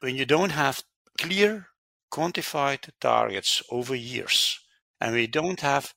when 0.00 0.16
you 0.16 0.24
don't 0.24 0.50
have 0.50 0.82
clear, 1.18 1.68
quantified 2.12 2.90
targets 3.00 3.62
over 3.70 3.94
years, 3.94 4.58
and 5.00 5.14
we 5.14 5.26
don't 5.26 5.60
have 5.60 5.94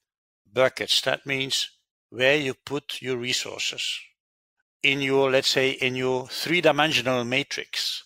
buckets, 0.52 1.02
that 1.02 1.26
means 1.26 1.70
where 2.10 2.38
you 2.38 2.54
put 2.54 3.02
your 3.02 3.18
resources 3.18 4.00
in 4.84 5.02
your, 5.02 5.32
let's 5.32 5.50
say, 5.50 5.72
in 5.72 5.96
your 5.96 6.28
three 6.28 6.62
dimensional 6.62 7.24
matrix, 7.24 8.04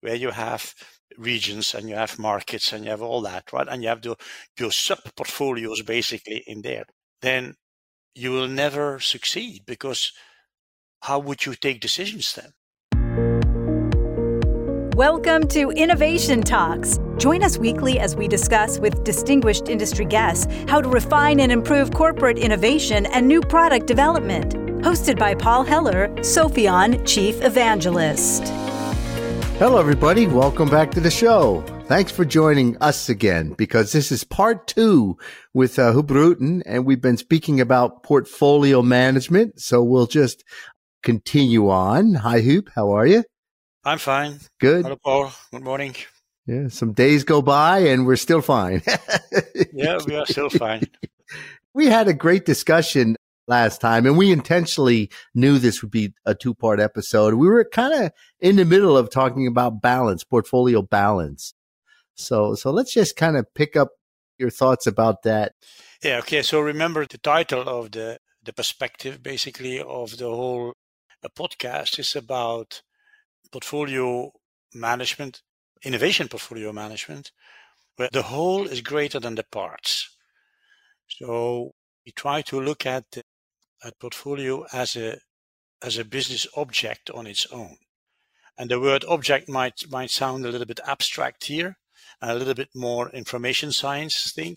where 0.00 0.14
you 0.14 0.30
have 0.30 0.74
regions 1.16 1.74
and 1.74 1.88
you 1.88 1.94
have 1.94 2.18
markets 2.18 2.72
and 2.72 2.84
you 2.84 2.90
have 2.90 3.02
all 3.02 3.22
that, 3.22 3.52
right? 3.52 3.66
And 3.68 3.82
you 3.82 3.88
have 3.88 4.02
the, 4.02 4.16
your 4.58 4.70
sub 4.70 4.98
portfolios 5.16 5.82
basically 5.82 6.44
in 6.46 6.62
there, 6.62 6.84
then 7.22 7.56
you 8.14 8.32
will 8.32 8.48
never 8.48 9.00
succeed 9.00 9.62
because 9.66 10.12
how 11.02 11.18
would 11.18 11.46
you 11.46 11.54
take 11.54 11.80
decisions 11.80 12.34
then? 12.34 12.52
Welcome 15.00 15.48
to 15.48 15.70
Innovation 15.70 16.42
Talks. 16.42 16.98
Join 17.16 17.42
us 17.42 17.56
weekly 17.56 17.98
as 17.98 18.14
we 18.14 18.28
discuss 18.28 18.78
with 18.78 19.02
distinguished 19.02 19.70
industry 19.70 20.04
guests 20.04 20.46
how 20.68 20.82
to 20.82 20.90
refine 20.90 21.40
and 21.40 21.50
improve 21.50 21.90
corporate 21.94 22.36
innovation 22.36 23.06
and 23.06 23.26
new 23.26 23.40
product 23.40 23.86
development. 23.86 24.52
Hosted 24.82 25.18
by 25.18 25.34
Paul 25.34 25.64
Heller, 25.64 26.08
Sopheon 26.16 27.02
Chief 27.08 27.42
Evangelist. 27.42 28.42
Hello, 29.56 29.78
everybody. 29.78 30.26
Welcome 30.26 30.68
back 30.68 30.90
to 30.90 31.00
the 31.00 31.10
show. 31.10 31.62
Thanks 31.86 32.12
for 32.12 32.26
joining 32.26 32.76
us 32.82 33.08
again 33.08 33.54
because 33.56 33.92
this 33.92 34.12
is 34.12 34.22
part 34.22 34.66
two 34.66 35.16
with 35.54 35.78
uh, 35.78 35.94
Huub 35.94 36.62
and 36.66 36.84
we've 36.84 37.00
been 37.00 37.16
speaking 37.16 37.58
about 37.58 38.02
portfolio 38.02 38.82
management. 38.82 39.62
So 39.62 39.82
we'll 39.82 40.08
just 40.08 40.44
continue 41.02 41.70
on. 41.70 42.16
Hi, 42.16 42.42
Huub. 42.42 42.68
How 42.74 42.90
are 42.90 43.06
you? 43.06 43.24
I'm 43.84 43.98
fine. 43.98 44.40
Good. 44.58 44.84
Hello, 44.84 44.96
Paul. 45.02 45.32
Good 45.50 45.62
morning. 45.62 45.94
Yeah, 46.46 46.68
some 46.68 46.92
days 46.92 47.24
go 47.24 47.40
by 47.40 47.78
and 47.78 48.06
we're 48.06 48.16
still 48.16 48.42
fine. 48.42 48.82
yeah, 49.72 49.98
we 50.06 50.16
are 50.16 50.26
still 50.26 50.50
fine. 50.50 50.84
we 51.74 51.86
had 51.86 52.06
a 52.06 52.12
great 52.12 52.44
discussion 52.44 53.16
last 53.46 53.80
time 53.80 54.04
and 54.04 54.18
we 54.18 54.32
intentionally 54.32 55.10
knew 55.34 55.58
this 55.58 55.80
would 55.80 55.90
be 55.90 56.12
a 56.26 56.34
two 56.34 56.54
part 56.54 56.78
episode. 56.78 57.34
We 57.34 57.48
were 57.48 57.64
kind 57.64 58.04
of 58.04 58.12
in 58.38 58.56
the 58.56 58.66
middle 58.66 58.98
of 58.98 59.10
talking 59.10 59.46
about 59.46 59.80
balance, 59.80 60.24
portfolio 60.24 60.82
balance. 60.82 61.54
So, 62.16 62.54
so 62.54 62.70
let's 62.70 62.92
just 62.92 63.16
kind 63.16 63.36
of 63.36 63.46
pick 63.54 63.76
up 63.76 63.90
your 64.38 64.50
thoughts 64.50 64.86
about 64.86 65.22
that. 65.22 65.52
Yeah. 66.02 66.18
Okay. 66.18 66.42
So 66.42 66.60
remember 66.60 67.06
the 67.06 67.18
title 67.18 67.66
of 67.66 67.92
the, 67.92 68.18
the 68.42 68.52
perspective 68.52 69.22
basically 69.22 69.80
of 69.80 70.18
the 70.18 70.28
whole 70.28 70.74
uh, 71.24 71.28
podcast 71.34 71.98
is 71.98 72.14
about 72.14 72.82
portfolio 73.52 74.32
management, 74.74 75.42
innovation 75.82 76.28
portfolio 76.28 76.72
management, 76.72 77.32
where 77.96 78.10
the 78.12 78.22
whole 78.22 78.66
is 78.66 78.80
greater 78.80 79.20
than 79.20 79.34
the 79.34 79.44
parts. 79.44 80.16
So 81.08 81.72
we 82.04 82.12
try 82.12 82.42
to 82.42 82.60
look 82.60 82.86
at 82.86 83.04
at 83.82 83.98
portfolio 83.98 84.64
as 84.72 84.96
a 84.96 85.18
as 85.82 85.98
a 85.98 86.04
business 86.04 86.46
object 86.56 87.10
on 87.10 87.26
its 87.26 87.46
own. 87.46 87.76
And 88.58 88.70
the 88.70 88.80
word 88.80 89.04
object 89.08 89.48
might 89.48 89.88
might 89.88 90.10
sound 90.10 90.44
a 90.44 90.50
little 90.50 90.66
bit 90.66 90.80
abstract 90.86 91.44
here, 91.44 91.78
a 92.20 92.34
little 92.34 92.54
bit 92.54 92.70
more 92.74 93.10
information 93.10 93.72
science 93.72 94.32
thing, 94.32 94.56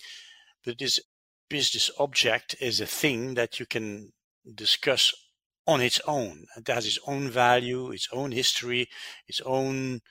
but 0.65 0.77
this 0.77 0.99
business 1.49 1.91
object 1.99 2.55
is 2.59 2.81
a 2.81 2.85
thing 2.85 3.35
that 3.35 3.59
you 3.59 3.65
can 3.65 4.11
discuss 4.55 5.13
on 5.65 5.81
its 5.81 5.99
own. 6.07 6.45
It 6.57 6.67
has 6.67 6.85
its 6.85 6.99
own 7.07 7.29
value, 7.29 7.91
its 7.91 8.09
own 8.11 8.31
history, 8.31 8.89
its 9.27 9.41
own 9.41 10.01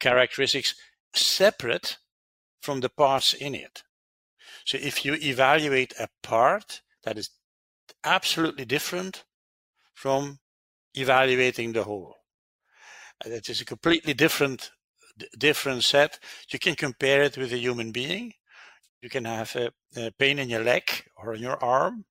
characteristics, 0.00 0.74
separate 1.14 1.98
from 2.60 2.80
the 2.80 2.88
parts 2.88 3.34
in 3.34 3.54
it. 3.54 3.82
So 4.64 4.78
if 4.80 5.04
you 5.04 5.14
evaluate 5.14 5.94
a 5.98 6.08
part 6.22 6.82
that 7.04 7.18
is 7.18 7.30
absolutely 8.04 8.64
different 8.64 9.24
from 9.94 10.38
evaluating 10.94 11.72
the 11.72 11.84
whole. 11.84 12.16
It 13.24 13.48
is 13.48 13.60
a 13.60 13.64
completely 13.64 14.14
different 14.14 14.70
different 15.38 15.82
set. 15.82 16.18
You 16.50 16.58
can 16.58 16.74
compare 16.74 17.22
it 17.22 17.38
with 17.38 17.52
a 17.52 17.58
human 17.58 17.90
being. 17.90 18.34
You 19.00 19.08
can 19.08 19.24
have 19.24 19.56
a, 19.56 19.70
a 19.96 20.10
pain 20.10 20.38
in 20.38 20.50
your 20.50 20.62
leg 20.62 20.84
or 21.16 21.34
in 21.34 21.40
your 21.40 21.62
arm, 21.62 22.04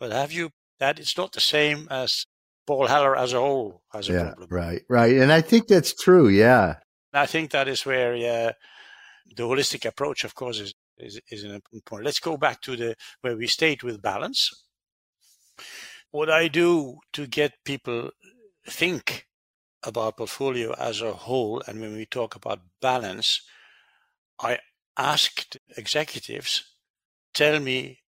but 0.00 0.10
have 0.10 0.32
you 0.32 0.50
that 0.80 0.98
it's 0.98 1.16
not 1.16 1.32
the 1.32 1.40
same 1.40 1.86
as 1.90 2.26
Paul 2.66 2.86
Heller 2.86 3.16
as 3.16 3.32
a 3.32 3.38
whole 3.38 3.82
has 3.92 4.08
a 4.08 4.12
yeah, 4.12 4.22
problem. 4.24 4.48
Right, 4.50 4.82
right. 4.88 5.16
And 5.16 5.30
I 5.30 5.40
think 5.40 5.68
that's 5.68 5.94
true. 5.94 6.28
Yeah. 6.28 6.76
I 7.12 7.26
think 7.26 7.50
that 7.50 7.68
is 7.68 7.84
where 7.84 8.14
uh, 8.14 8.52
the 9.36 9.42
holistic 9.42 9.84
approach, 9.84 10.24
of 10.24 10.34
course, 10.34 10.58
is, 10.58 10.74
is, 10.98 11.20
is 11.30 11.44
an 11.44 11.52
important 11.52 11.84
point. 11.84 12.04
Let's 12.04 12.20
go 12.20 12.36
back 12.36 12.60
to 12.62 12.76
the 12.76 12.96
where 13.20 13.36
we 13.36 13.46
stayed 13.46 13.82
with 13.82 14.02
balance. 14.02 14.50
What 16.10 16.30
I 16.30 16.48
do 16.48 16.98
to 17.12 17.26
get 17.26 17.52
people 17.64 18.10
think 18.66 19.26
about 19.82 20.16
portfolio 20.16 20.74
as 20.74 21.00
a 21.00 21.12
whole, 21.12 21.62
and 21.66 21.80
when 21.80 21.94
we 21.94 22.06
talk 22.06 22.34
about 22.34 22.60
balance, 22.80 23.40
I 24.40 24.58
asked 24.96 25.56
executives, 25.76 26.64
tell 27.34 27.60
me 27.60 28.00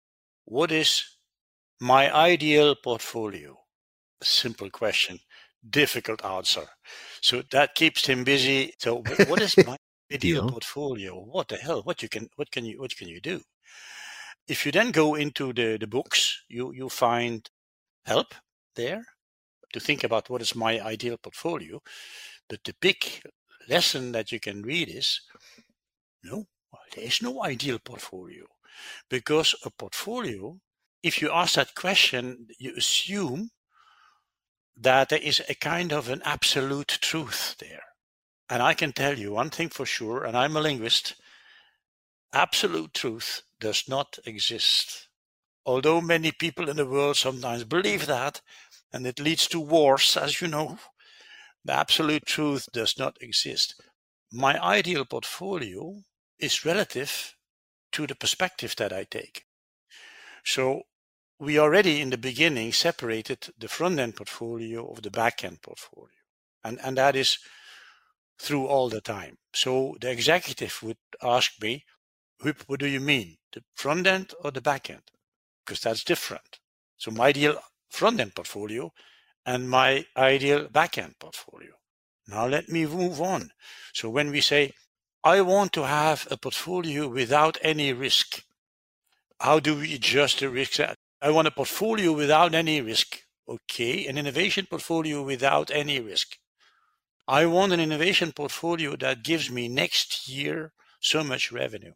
what 0.45 0.73
is 0.73 1.05
my 1.81 2.15
ideal 2.15 2.75
portfolio? 2.77 3.57
Simple 4.23 4.71
question, 4.71 5.19
difficult 5.69 6.25
answer. 6.25 6.67
So 7.23 7.43
that 7.51 7.75
keeps 7.75 8.07
him 8.07 8.25
busy. 8.25 8.75
So 8.79 9.03
what 9.27 9.41
is 9.41 9.57
my 9.57 9.77
ideal 10.13 10.49
portfolio? 10.49 11.15
What 11.15 11.49
the 11.49 11.57
hell? 11.57 11.83
What 11.83 12.03
you 12.03 12.09
can 12.09 12.29
what 12.37 12.51
can 12.51 12.65
you 12.65 12.79
what 12.79 12.97
can 12.97 13.09
you 13.09 13.21
do? 13.21 13.41
If 14.47 14.67
you 14.67 14.73
then 14.73 14.91
go 14.91 15.15
into 15.15 15.53
the, 15.53 15.79
the 15.79 15.87
books, 15.87 16.43
you, 16.49 16.73
you 16.73 16.89
find 16.89 17.49
help 18.05 18.35
there 18.75 19.05
to 19.73 19.81
think 19.81 20.03
about 20.03 20.29
what 20.29 20.43
is 20.43 20.57
my 20.57 20.81
ideal 20.81 21.17
portfolio. 21.17 21.81
But 22.49 22.65
the 22.65 22.75
big 22.81 22.97
lesson 23.69 24.13
that 24.13 24.33
you 24.33 24.41
can 24.41 24.63
read 24.63 24.89
is 24.89 25.21
no, 26.25 26.47
there 26.95 27.05
is 27.05 27.23
no 27.23 27.45
ideal 27.45 27.79
portfolio 27.79 28.45
because 29.09 29.55
a 29.65 29.71
portfolio 29.71 30.59
if 31.03 31.21
you 31.21 31.31
ask 31.31 31.55
that 31.55 31.75
question, 31.75 32.49
you 32.59 32.75
assume 32.77 33.51
that 34.77 35.09
there 35.09 35.19
is 35.19 35.43
a 35.49 35.55
kind 35.55 35.93
of 35.93 36.09
an 36.09 36.23
absolute 36.25 36.99
truth 37.01 37.57
there. 37.59 37.83
And 38.49 38.63
I 38.63 38.75
can 38.75 38.93
tell 38.93 39.19
you 39.19 39.33
one 39.33 39.51
thing 39.51 39.69
for 39.69 39.87
sure, 39.87 40.25
and 40.25 40.37
I'm 40.37 40.57
a 40.57 40.61
linguist 40.61 41.15
absolute 42.33 42.95
truth 42.95 43.43
does 43.59 43.85
not 43.89 44.19
exist. 44.25 45.09
Although 45.67 46.01
many 46.01 46.33
people 46.33 46.69
in 46.69 46.77
the 46.77 46.87
world 46.87 47.17
sometimes 47.17 47.65
believe 47.65 48.07
that, 48.07 48.41
and 48.93 49.07
it 49.07 49.21
leads 49.21 49.47
to 49.49 49.61
wars, 49.61 50.17
as 50.17 50.41
you 50.41 50.49
know, 50.49 50.79
the 51.65 51.73
absolute 51.73 52.27
truth 52.27 52.69
does 52.73 52.99
not 52.99 53.17
exist. 53.21 53.81
My 54.33 54.63
ideal 54.63 55.05
portfolio 55.05 56.03
is 56.39 56.65
relative 56.65 57.35
to 57.93 58.07
the 58.07 58.15
perspective 58.15 58.75
that 58.77 58.93
I 58.93 59.05
take. 59.05 59.45
So 60.45 60.83
we 61.41 61.59
already 61.59 62.03
in 62.03 62.11
the 62.11 62.19
beginning 62.19 62.71
separated 62.71 63.49
the 63.59 63.67
front 63.67 63.99
end 63.99 64.15
portfolio 64.15 64.87
of 64.91 65.01
the 65.01 65.11
back 65.11 65.43
end 65.43 65.63
portfolio. 65.63 66.11
And, 66.63 66.79
and 66.85 66.99
that 66.99 67.17
is 67.17 67.39
through 68.39 68.67
all 68.67 68.91
the 68.91 69.01
time. 69.01 69.39
So 69.55 69.97
the 70.01 70.11
executive 70.11 70.83
would 70.83 70.99
ask 71.23 71.53
me, 71.63 71.85
what 72.67 72.81
do 72.81 72.87
you 72.87 73.01
mean? 73.01 73.39
The 73.53 73.63
front 73.75 74.07
end 74.07 74.35
or 74.45 74.51
the 74.51 74.61
back 74.61 74.91
end? 74.91 75.03
Because 75.65 75.81
that's 75.81 76.05
different. 76.05 76.59
So 76.99 77.11
my 77.11 77.29
ideal 77.29 77.59
front 77.89 78.21
end 78.21 78.35
portfolio 78.35 78.93
and 79.47 79.69
my 79.69 80.05
ideal 80.17 80.69
back 80.69 80.99
end 80.99 81.15
portfolio. 81.19 81.73
Now 82.29 82.47
let 82.47 82.69
me 82.69 82.85
move 82.85 83.21
on. 83.21 83.51
So 83.95 84.11
when 84.11 84.31
we 84.31 84.43
say, 84.43 84.73
I 85.25 85.41
want 85.41 85.73
to 85.73 85.87
have 85.87 86.29
a 86.31 86.37
portfolio 86.37 87.09
without 87.09 87.57
any 87.63 87.95
risk, 87.95 88.43
how 89.41 89.59
do 89.59 89.77
we 89.77 89.95
adjust 89.95 90.41
the 90.41 90.51
risk 90.51 90.79
I 91.23 91.31
want 91.31 91.49
a 91.49 91.51
portfolio 91.51 92.13
without 92.13 92.55
any 92.55 92.81
risk. 92.81 93.23
Okay, 93.49 94.07
an 94.07 94.17
innovation 94.17 94.67
portfolio 94.71 95.23
without 95.23 95.71
any 95.71 96.01
risk. 96.01 96.39
I 97.27 97.47
want 97.47 97.73
an 97.73 97.81
innovation 97.81 98.33
portfolio 98.33 98.97
that 98.97 99.23
gives 99.23 99.51
me 99.51 99.69
next 99.69 100.29
year 100.29 100.73
so 101.01 101.23
much 101.23 101.53
revenue. 101.53 101.93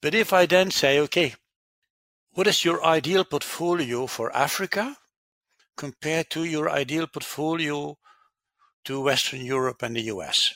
But 0.00 0.14
if 0.14 0.32
I 0.32 0.46
then 0.46 0.70
say, 0.70 0.98
okay, 1.00 1.34
what 2.32 2.46
is 2.46 2.64
your 2.64 2.84
ideal 2.84 3.24
portfolio 3.24 4.06
for 4.06 4.34
Africa 4.34 4.96
compared 5.76 6.30
to 6.30 6.44
your 6.44 6.70
ideal 6.70 7.06
portfolio 7.06 7.96
to 8.84 9.00
Western 9.00 9.44
Europe 9.44 9.82
and 9.82 9.96
the 9.96 10.02
US? 10.02 10.54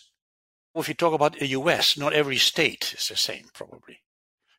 Well, 0.72 0.82
If 0.82 0.88
you 0.88 0.94
talk 0.94 1.14
about 1.14 1.38
the 1.38 1.48
US, 1.48 1.96
not 1.96 2.12
every 2.12 2.38
state 2.38 2.94
is 2.96 3.08
the 3.08 3.16
same, 3.16 3.46
probably. 3.52 4.00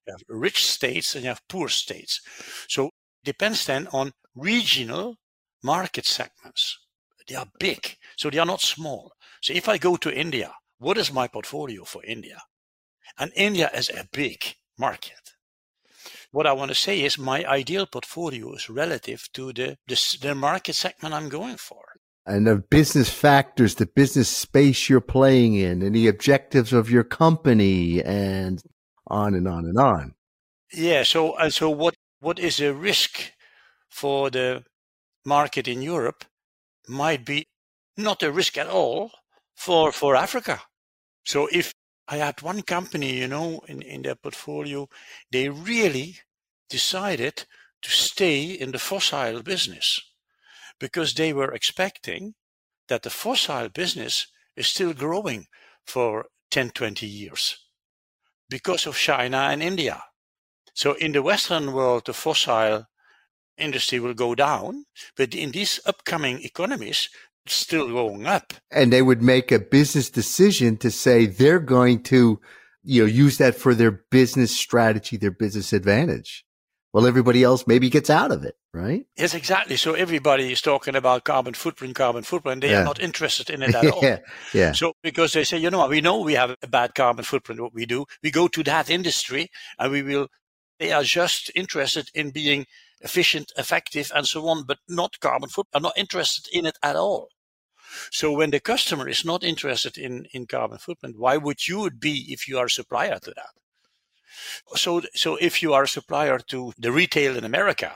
You 0.06 0.14
have 0.14 0.24
rich 0.28 0.66
states 0.66 1.16
and 1.16 1.24
you 1.24 1.30
have 1.30 1.48
poor 1.48 1.68
states. 1.70 2.22
So 2.68 2.92
depends 3.25 3.66
then 3.66 3.88
on 3.92 4.13
regional 4.36 5.18
market 5.63 6.06
segments. 6.06 6.80
They 7.27 7.36
are 7.36 7.48
big, 7.60 7.98
so 8.16 8.30
they 8.30 8.38
are 8.38 8.45
not 8.45 8.62
small. 8.62 9.13
So 9.42 9.54
if 9.54 9.68
I 9.68 9.77
go 9.77 9.95
to 9.98 10.13
India 10.13 10.54
what 10.77 10.98
is 10.98 11.12
my 11.12 11.27
portfolio 11.27 11.83
for 11.83 12.04
India? 12.04 12.42
And 13.18 13.31
India 13.36 13.69
is 13.74 13.89
a 13.89 14.07
big 14.12 14.56
market. 14.77 15.31
What 16.31 16.45
I 16.45 16.51
want 16.51 16.69
to 16.69 16.75
say 16.75 17.01
is 17.01 17.18
my 17.18 17.45
ideal 17.45 17.86
portfolio 17.86 18.54
is 18.54 18.69
relative 18.69 19.30
to 19.33 19.54
the, 19.54 19.77
the, 19.88 20.18
the 20.22 20.36
market 20.36 20.75
segment 20.75 21.13
I'm 21.13 21.30
going 21.30 21.56
for. 21.56 21.83
And 22.25 22.45
the 22.48 22.57
business 22.57 23.10
factors, 23.10 23.75
the 23.75 23.86
business 23.86 24.27
space 24.27 24.89
you're 24.89 25.00
playing 25.00 25.54
in, 25.56 25.81
and 25.81 25.95
the 25.95 26.07
objectives 26.07 26.74
of 26.74 26.89
your 26.89 27.04
company, 27.04 28.04
and 28.04 28.62
on 29.07 29.36
and 29.36 29.48
on 29.48 29.66
and 29.66 29.77
on. 29.77 30.16
Yeah. 30.74 31.04
So, 31.04 31.38
and 31.38 31.54
so 31.54 31.69
what, 31.69 31.95
what 32.25 32.39
is 32.39 32.60
a 32.60 32.74
risk 32.74 33.33
for 33.88 34.31
the 34.31 34.63
market 35.25 35.68
in 35.68 35.83
Europe 35.83 36.25
might 36.88 37.24
be 37.24 37.45
not 37.98 38.24
a 38.24 38.31
risk 38.31 38.57
at 38.57 38.68
all 38.68 39.12
for, 39.54 39.92
for 39.92 40.16
Africa. 40.16 40.60
So 41.24 41.48
if 41.51 41.72
I 42.07 42.18
had 42.18 42.42
one 42.42 42.63
company, 42.63 43.19
you 43.19 43.27
know, 43.27 43.62
in, 43.68 43.83
in 43.83 44.01
their 44.01 44.16
portfolio, 44.16 44.89
they 45.31 45.50
really 45.50 46.18
decided 46.68 47.45
to 47.83 47.92
stay 47.92 48.45
in 48.45 48.72
the 48.72 48.80
fossil 48.80 49.44
business 49.44 50.00
because 50.80 51.13
they 51.13 51.31
were 51.31 51.54
expecting 51.54 52.33
that 52.88 53.04
the 53.04 53.12
fossil 53.12 53.69
business 53.69 54.25
is 54.56 54.66
still 54.66 54.94
growing 54.94 55.45
for 55.86 56.25
10, 56.50 56.72
20 56.72 57.06
years 57.06 57.56
because 58.50 58.88
of 58.88 58.98
China 58.98 59.38
and 59.38 59.62
India. 59.62 60.01
So 60.75 60.94
in 60.94 61.13
the 61.13 61.24
Western 61.24 61.74
world, 61.74 62.06
the 62.06 62.13
fossil 62.13 62.86
industry 63.57 64.00
will 64.00 64.13
go 64.13 64.36
down, 64.36 64.86
but 65.16 65.33
in 65.33 65.51
these 65.51 65.80
upcoming 65.86 66.44
economies, 66.44 67.10
it's 67.45 67.56
still 67.56 67.88
going 67.88 68.27
up. 68.27 68.54
And 68.72 68.92
they 68.92 69.01
would 69.01 69.22
make 69.22 69.51
a 69.51 69.60
business 69.60 70.10
decision 70.10 70.77
to 70.77 70.92
say 70.92 71.25
they're 71.25 71.60
going 71.60 72.04
to, 72.04 72.42
you 72.83 73.01
know, 73.01 73.07
use 73.07 73.38
that 73.38 73.56
for 73.56 73.74
their 73.74 74.04
business 74.12 74.56
strategy, 74.56 75.16
their 75.16 75.31
business 75.31 75.72
advantage. 75.72 76.45
Well, 76.92 77.07
everybody 77.07 77.44
else 77.44 77.68
maybe 77.68 77.89
gets 77.89 78.10
out 78.10 78.31
of 78.31 78.45
it, 78.45 78.56
right? 78.74 79.06
Yes, 79.18 79.33
exactly. 79.33 79.75
So 79.75 79.95
everybody 79.95 80.51
is 80.51 80.62
talking 80.62 80.95
about 80.95 81.25
carbon 81.25 81.54
footprint, 81.54 81.95
carbon 81.95 82.24
footprint. 82.24 82.62
They 82.62 82.72
yeah. 82.72 82.81
are 82.81 82.86
not 82.86 83.01
interested 83.01 83.50
in 83.50 83.62
it 83.63 83.75
at 83.75 83.86
all. 83.92 84.00
yeah, 84.01 84.19
yeah. 84.54 84.72
So 84.72 84.94
because 85.04 85.33
they 85.33 85.44
say, 85.44 85.57
you 85.57 85.69
know, 85.69 85.86
we 85.88 86.00
know 86.00 86.19
we 86.22 86.36
have 86.36 86.56
a 86.62 86.68
bad 86.68 86.95
carbon 86.95 87.25
footprint. 87.25 87.62
What 87.62 87.74
we 87.74 87.86
do, 87.86 88.06
we 88.24 88.31
go 88.31 88.48
to 88.48 88.63
that 88.63 88.89
industry, 88.89 89.50
and 89.77 89.92
we 89.92 90.04
will. 90.04 90.27
They 90.80 90.92
are 90.92 91.04
just 91.04 91.51
interested 91.56 92.10
in 92.13 92.31
being 92.31 92.66
efficient, 93.01 93.51
effective, 93.57 94.12
and 94.13 94.27
so 94.27 94.48
on, 94.48 94.63
but 94.63 94.80
not 94.88 95.19
carbon 95.19 95.50
footprint. 95.50 95.75
Are 95.75 95.88
not 95.88 95.98
interested 95.98 96.48
in 96.51 96.66
it 96.66 96.77
at 96.83 96.95
all. 96.95 97.30
So 98.12 98.31
when 98.31 98.51
the 98.51 98.60
customer 98.60 99.07
is 99.07 99.24
not 99.24 99.44
interested 99.44 99.98
in, 99.98 100.25
in 100.33 100.48
carbon 100.48 100.80
footprint, 100.80 101.18
why 101.18 101.38
would 101.38 101.68
you 101.68 101.89
be 101.89 102.25
if 102.30 102.48
you 102.48 102.57
are 102.57 102.66
a 102.66 102.69
supplier 102.69 103.19
to 103.19 103.33
that? 103.36 103.54
So, 104.75 105.01
so 105.13 105.38
if 105.38 105.62
you 105.62 105.74
are 105.74 105.83
a 105.83 105.88
supplier 105.88 106.39
to 106.39 106.74
the 106.77 106.92
retail 106.92 107.38
in 107.38 107.44
America, 107.44 107.95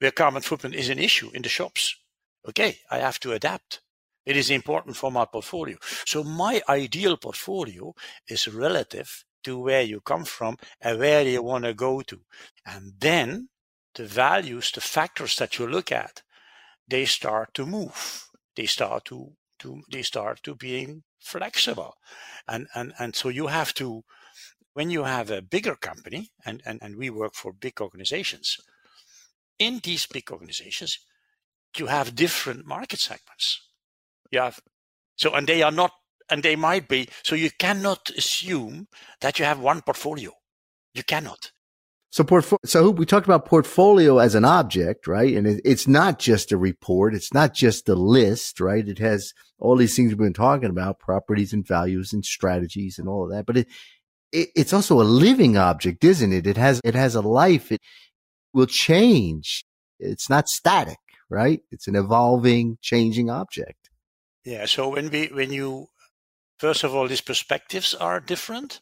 where 0.00 0.10
carbon 0.10 0.42
footprint 0.42 0.74
is 0.74 0.88
an 0.88 0.98
issue 0.98 1.30
in 1.32 1.42
the 1.42 1.48
shops, 1.48 1.96
okay, 2.46 2.78
I 2.90 2.98
have 2.98 3.20
to 3.20 3.32
adapt. 3.32 3.80
It 4.26 4.36
is 4.36 4.50
important 4.50 4.96
for 4.96 5.10
my 5.10 5.24
portfolio. 5.24 5.78
So 6.04 6.22
my 6.22 6.62
ideal 6.68 7.16
portfolio 7.16 7.94
is 8.28 8.48
relative 8.48 9.24
to 9.44 9.58
where 9.58 9.82
you 9.82 10.00
come 10.00 10.24
from 10.24 10.56
and 10.80 10.98
where 10.98 11.22
you 11.22 11.42
want 11.42 11.64
to 11.64 11.74
go 11.74 12.02
to. 12.02 12.20
And 12.64 12.94
then 12.98 13.48
the 13.94 14.06
values, 14.06 14.70
the 14.72 14.80
factors 14.80 15.36
that 15.36 15.58
you 15.58 15.66
look 15.66 15.92
at, 15.92 16.22
they 16.88 17.04
start 17.04 17.54
to 17.54 17.66
move. 17.66 18.28
They 18.56 18.66
start 18.66 19.04
to 19.06 19.32
to 19.60 19.82
they 19.90 20.02
start 20.02 20.42
to 20.42 20.54
being 20.54 21.02
flexible. 21.20 21.94
And 22.48 22.66
and 22.74 22.92
and 22.98 23.14
so 23.14 23.28
you 23.28 23.48
have 23.48 23.72
to 23.74 24.02
when 24.74 24.90
you 24.90 25.04
have 25.04 25.30
a 25.30 25.42
bigger 25.42 25.76
company 25.76 26.30
and 26.44 26.62
and, 26.66 26.78
and 26.82 26.96
we 26.96 27.10
work 27.10 27.34
for 27.34 27.52
big 27.52 27.80
organizations 27.80 28.56
in 29.58 29.80
these 29.82 30.06
big 30.06 30.30
organizations 30.30 30.98
you 31.76 31.86
have 31.86 32.14
different 32.14 32.66
market 32.66 32.98
segments. 32.98 33.60
You 34.30 34.40
have 34.40 34.60
so 35.16 35.34
and 35.34 35.46
they 35.46 35.62
are 35.62 35.70
not 35.70 35.92
and 36.30 36.42
they 36.42 36.56
might 36.56 36.88
be 36.88 37.08
so 37.22 37.34
you 37.34 37.50
cannot 37.58 38.10
assume 38.10 38.88
that 39.20 39.38
you 39.38 39.44
have 39.44 39.58
one 39.58 39.80
portfolio 39.82 40.30
you 40.94 41.02
cannot 41.02 41.52
so, 42.12 42.24
portfolio. 42.24 42.60
so 42.66 42.90
we 42.90 43.06
talked 43.06 43.26
about 43.26 43.46
portfolio 43.46 44.18
as 44.18 44.34
an 44.34 44.44
object, 44.44 45.06
right? 45.06 45.34
And 45.34 45.46
it, 45.46 45.62
it's 45.64 45.88
not 45.88 46.18
just 46.18 46.52
a 46.52 46.58
report. 46.58 47.14
It's 47.14 47.32
not 47.32 47.54
just 47.54 47.88
a 47.88 47.94
list, 47.94 48.60
right? 48.60 48.86
It 48.86 48.98
has 48.98 49.32
all 49.58 49.76
these 49.76 49.96
things 49.96 50.10
we've 50.10 50.18
been 50.18 50.34
talking 50.34 50.68
about, 50.68 50.98
properties 50.98 51.54
and 51.54 51.66
values 51.66 52.12
and 52.12 52.22
strategies 52.22 52.98
and 52.98 53.08
all 53.08 53.24
of 53.24 53.30
that. 53.30 53.46
But 53.46 53.56
it, 53.56 53.68
it 54.30 54.50
it's 54.54 54.74
also 54.74 55.00
a 55.00 55.04
living 55.04 55.56
object, 55.56 56.04
isn't 56.04 56.34
it? 56.34 56.46
It 56.46 56.58
has, 56.58 56.82
it 56.84 56.94
has 56.94 57.14
a 57.14 57.22
life. 57.22 57.72
It 57.72 57.80
will 58.52 58.66
change. 58.66 59.64
It's 59.98 60.28
not 60.28 60.50
static, 60.50 60.98
right? 61.30 61.62
It's 61.70 61.88
an 61.88 61.96
evolving, 61.96 62.76
changing 62.82 63.30
object. 63.30 63.88
Yeah. 64.44 64.66
So 64.66 64.90
when 64.90 65.08
we, 65.08 65.28
when 65.28 65.50
you, 65.50 65.88
first 66.62 66.84
of 66.84 66.94
all, 66.94 67.08
these 67.08 67.20
perspectives 67.32 67.92
are 67.92 68.20
different. 68.20 68.80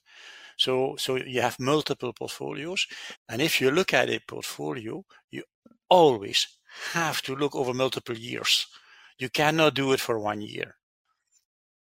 So, 0.58 0.96
so 0.98 1.16
you 1.16 1.40
have 1.40 1.58
multiple 1.58 2.12
portfolios. 2.12 2.86
And 3.26 3.40
if 3.40 3.58
you 3.58 3.70
look 3.70 3.94
at 3.94 4.10
a 4.10 4.20
portfolio, 4.28 5.02
you 5.30 5.44
always 5.88 6.46
have 6.92 7.22
to 7.22 7.34
look 7.34 7.54
over 7.56 7.72
multiple 7.72 8.18
years. 8.18 8.66
You 9.18 9.30
cannot 9.30 9.74
do 9.74 9.92
it 9.94 10.00
for 10.00 10.18
one 10.18 10.42
year. 10.42 10.76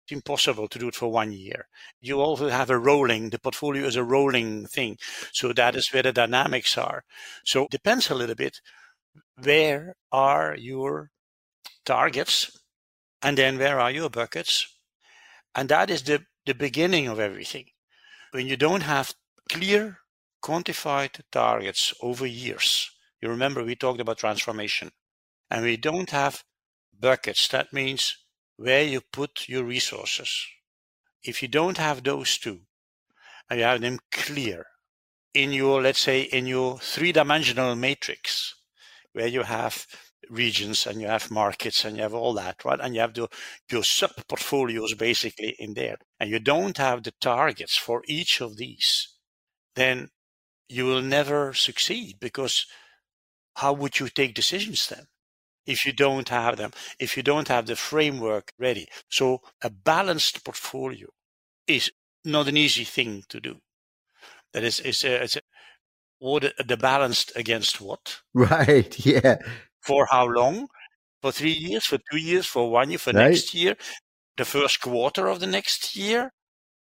It's 0.03 0.13
impossible 0.13 0.69
to 0.69 0.79
do 0.79 0.88
it 0.88 0.95
for 0.95 1.09
one 1.09 1.33
year. 1.33 1.67
You 1.99 2.21
also 2.21 2.47
have 2.47 2.69
a 2.69 2.79
rolling, 2.79 3.29
the 3.29 3.39
portfolio 3.39 3.85
is 3.85 3.97
a 3.97 4.03
rolling 4.15 4.67
thing. 4.67 4.97
So 5.33 5.51
that 5.51 5.75
is 5.75 5.91
where 5.91 6.03
the 6.03 6.13
dynamics 6.13 6.77
are. 6.77 7.03
So 7.43 7.65
it 7.65 7.71
depends 7.71 8.09
a 8.09 8.15
little 8.15 8.35
bit. 8.35 8.61
Where 9.43 9.95
are 10.09 10.55
your 10.57 11.11
targets? 11.83 12.57
And 13.21 13.38
then 13.38 13.57
where 13.57 13.77
are 13.77 13.91
your 13.91 14.09
buckets? 14.09 14.67
And 15.56 15.69
that 15.69 15.89
is 15.89 16.03
the, 16.03 16.25
the 16.45 16.53
beginning 16.53 17.07
of 17.07 17.19
everything 17.19 17.65
when 18.31 18.48
you 18.48 18.57
don't 18.57 18.83
have 18.83 19.13
clear 19.50 20.00
quantified 20.42 21.21
targets 21.31 21.94
over 22.01 22.25
years, 22.25 22.89
you 23.21 23.30
remember 23.30 23.63
we 23.63 23.75
talked 23.75 24.00
about 24.00 24.18
transformation, 24.18 24.92
and 25.50 25.63
we 25.63 25.77
don't 25.77 26.09
have 26.09 26.44
buckets, 26.98 27.48
that 27.50 27.74
means 27.74 28.18
where 28.56 28.83
you 28.83 29.01
put 29.01 29.48
your 29.48 29.63
resources. 29.63 30.45
If 31.24 31.42
you 31.42 31.48
don't 31.48 31.77
have 31.77 32.03
those 32.03 32.38
two, 32.38 32.62
and 33.50 33.59
you 33.59 33.65
have 33.65 33.81
them 33.81 34.00
clear 34.12 34.65
in 35.34 35.51
your, 35.51 35.81
let's 35.81 36.00
say, 36.00 36.22
in 36.22 36.48
your 36.48 36.79
three 36.79 37.12
dimensional 37.12 37.75
matrix, 37.75 38.55
where 39.13 39.27
you 39.27 39.43
have 39.43 39.86
regions 40.31 40.88
and 40.88 41.01
you 41.01 41.07
have 41.07 41.29
markets 41.29 41.83
and 41.85 41.97
you 41.97 42.03
have 42.03 42.13
all 42.13 42.33
that, 42.33 42.63
right? 42.63 42.79
And 42.81 42.95
you 42.95 43.01
have 43.01 43.13
the, 43.13 43.27
your 43.69 43.83
sub 43.83 44.11
portfolios 44.27 44.93
basically 44.93 45.55
in 45.59 45.73
there. 45.73 45.97
And 46.19 46.29
you 46.29 46.39
don't 46.39 46.77
have 46.77 47.03
the 47.03 47.13
targets 47.19 47.77
for 47.77 48.01
each 48.07 48.41
of 48.41 48.57
these, 48.57 49.09
then 49.75 50.09
you 50.69 50.85
will 50.85 51.01
never 51.01 51.53
succeed 51.53 52.15
because 52.19 52.65
how 53.57 53.73
would 53.73 54.00
you 54.00 54.07
take 54.07 54.33
decisions 54.33 54.88
then? 54.88 55.05
If 55.65 55.85
you 55.85 55.91
don't 55.91 56.29
have 56.29 56.57
them, 56.57 56.71
if 57.00 57.15
you 57.15 57.23
don't 57.23 57.50
have 57.50 57.67
the 57.67 57.75
framework 57.75 58.51
ready. 58.57 58.88
So 59.09 59.41
a 59.61 59.69
balanced 59.69 60.43
portfolio 60.43 61.07
is 61.67 61.91
not 62.25 62.47
an 62.47 62.57
easy 62.57 62.85
thing 62.85 63.23
to 63.29 63.39
do. 63.39 63.57
That 64.53 64.63
is, 64.63 64.79
it's 64.79 65.03
a, 65.03 65.23
it's 65.23 65.35
a, 65.35 65.41
what 66.19 66.53
the 66.65 66.77
balanced 66.77 67.31
against 67.35 67.81
what? 67.81 68.21
Right. 68.33 69.05
Yeah 69.05 69.38
for 69.81 70.07
how 70.09 70.25
long? 70.27 70.67
For 71.21 71.31
three 71.31 71.51
years, 71.51 71.85
for 71.85 72.00
two 72.09 72.17
years, 72.17 72.47
for 72.47 72.71
one 72.71 72.89
year, 72.89 73.00
for 73.00 73.11
right. 73.11 73.29
next 73.29 73.53
year, 73.53 73.75
the 74.38 74.45
first 74.45 74.81
quarter 74.81 75.27
of 75.27 75.39
the 75.39 75.47
next 75.47 75.95
year, 75.95 76.31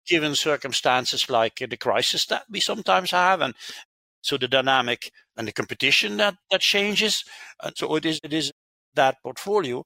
given 0.07 0.35
circumstances 0.35 1.29
like 1.29 1.61
uh, 1.61 1.67
the 1.69 1.77
crisis 1.77 2.25
that 2.27 2.43
we 2.49 2.59
sometimes 2.59 3.11
have, 3.11 3.41
and 3.41 3.53
so 4.21 4.37
the 4.37 4.47
dynamic 4.47 5.11
and 5.35 5.47
the 5.47 5.51
competition 5.51 6.17
that 6.17 6.35
that 6.51 6.61
changes. 6.61 7.23
And 7.61 7.77
so 7.77 7.95
it 7.95 8.05
is 8.05 8.19
it 8.23 8.33
is 8.33 8.51
that 8.95 9.17
portfolio, 9.23 9.85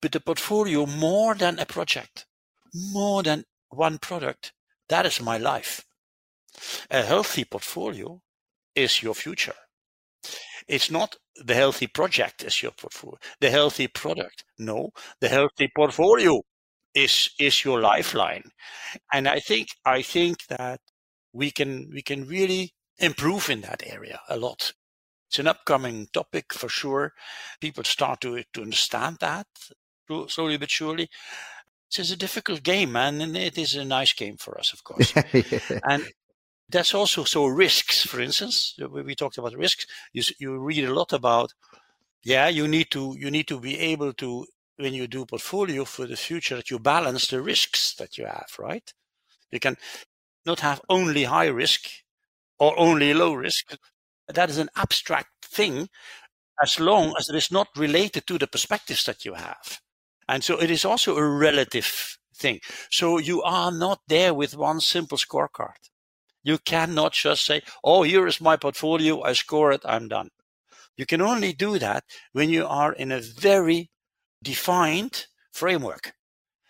but 0.00 0.12
the 0.12 0.20
portfolio 0.20 0.86
more 0.86 1.34
than 1.34 1.58
a 1.58 1.66
project, 1.66 2.26
more 2.74 3.22
than 3.22 3.44
one 3.70 3.98
product. 3.98 4.52
That 4.88 5.06
is 5.06 5.20
my 5.20 5.38
life. 5.38 5.84
A 6.90 7.02
healthy 7.02 7.44
portfolio 7.44 8.20
is 8.74 9.02
your 9.02 9.14
future. 9.14 9.54
It's 10.72 10.90
not 10.90 11.16
the 11.36 11.54
healthy 11.54 11.86
project 11.86 12.42
is 12.42 12.62
your 12.62 12.72
portfolio, 12.72 13.18
the 13.40 13.50
healthy 13.50 13.88
product. 13.88 14.44
No, 14.58 14.90
the 15.20 15.28
healthy 15.28 15.68
portfolio 15.76 16.40
is 16.94 17.30
is 17.38 17.64
your 17.64 17.80
lifeline. 17.80 18.44
And 19.12 19.28
I 19.28 19.38
think 19.40 19.68
I 19.84 20.02
think 20.02 20.46
that 20.48 20.80
we 21.32 21.50
can 21.50 21.90
we 21.92 22.02
can 22.02 22.26
really 22.26 22.72
improve 22.98 23.50
in 23.50 23.60
that 23.62 23.82
area 23.86 24.20
a 24.28 24.38
lot. 24.38 24.72
It's 25.28 25.38
an 25.38 25.46
upcoming 25.46 26.08
topic 26.12 26.54
for 26.54 26.70
sure. 26.70 27.12
People 27.60 27.84
start 27.84 28.22
to 28.22 28.42
to 28.54 28.62
understand 28.62 29.18
that 29.20 29.46
slowly 30.28 30.56
but 30.58 30.70
surely. 30.70 31.08
it's 31.98 32.10
a 32.10 32.16
difficult 32.16 32.62
game, 32.62 32.92
man, 32.92 33.20
and 33.20 33.36
it 33.36 33.58
is 33.58 33.74
a 33.74 33.84
nice 33.84 34.12
game 34.14 34.36
for 34.38 34.58
us, 34.58 34.72
of 34.72 34.82
course. 34.84 35.12
and 35.84 36.08
that's 36.72 36.94
also 36.94 37.24
so 37.24 37.46
risks, 37.46 38.04
for 38.06 38.20
instance, 38.20 38.76
we 38.90 39.14
talked 39.14 39.38
about 39.38 39.54
risks. 39.54 39.86
You, 40.12 40.22
you 40.38 40.58
read 40.58 40.84
a 40.84 40.94
lot 40.94 41.12
about, 41.12 41.52
yeah, 42.24 42.48
you 42.48 42.68
need 42.68 42.90
to 42.92 43.16
you 43.18 43.30
need 43.30 43.48
to 43.48 43.60
be 43.60 43.78
able 43.78 44.12
to 44.14 44.46
when 44.76 44.94
you 44.94 45.06
do 45.06 45.26
portfolio 45.26 45.84
for 45.84 46.06
the 46.06 46.16
future 46.16 46.56
that 46.56 46.70
you 46.70 46.78
balance 46.78 47.28
the 47.28 47.42
risks 47.42 47.94
that 47.96 48.18
you 48.18 48.26
have, 48.26 48.50
right? 48.58 48.92
You 49.50 49.60
can 49.60 49.76
not 50.46 50.60
have 50.60 50.80
only 50.88 51.24
high 51.24 51.46
risk 51.46 51.88
or 52.58 52.78
only 52.78 53.14
low 53.14 53.34
risk. 53.34 53.76
That 54.28 54.50
is 54.50 54.58
an 54.58 54.70
abstract 54.76 55.44
thing 55.44 55.88
as 56.62 56.80
long 56.80 57.14
as 57.18 57.28
it 57.28 57.36
is 57.36 57.50
not 57.50 57.68
related 57.76 58.26
to 58.26 58.38
the 58.38 58.46
perspectives 58.46 59.04
that 59.04 59.24
you 59.24 59.34
have. 59.34 59.80
And 60.28 60.44
so 60.44 60.60
it 60.60 60.70
is 60.70 60.84
also 60.84 61.16
a 61.16 61.28
relative 61.28 62.18
thing. 62.34 62.60
So 62.90 63.18
you 63.18 63.42
are 63.42 63.72
not 63.72 64.00
there 64.08 64.34
with 64.34 64.56
one 64.56 64.80
simple 64.80 65.18
scorecard. 65.18 65.90
You 66.42 66.58
cannot 66.58 67.12
just 67.12 67.44
say, 67.44 67.62
oh, 67.84 68.02
here 68.02 68.26
is 68.26 68.40
my 68.40 68.56
portfolio. 68.56 69.22
I 69.22 69.32
score 69.32 69.72
it. 69.72 69.82
I'm 69.84 70.08
done. 70.08 70.30
You 70.96 71.06
can 71.06 71.22
only 71.22 71.52
do 71.52 71.78
that 71.78 72.04
when 72.32 72.50
you 72.50 72.66
are 72.66 72.92
in 72.92 73.12
a 73.12 73.20
very 73.20 73.90
defined 74.42 75.26
framework. 75.52 76.12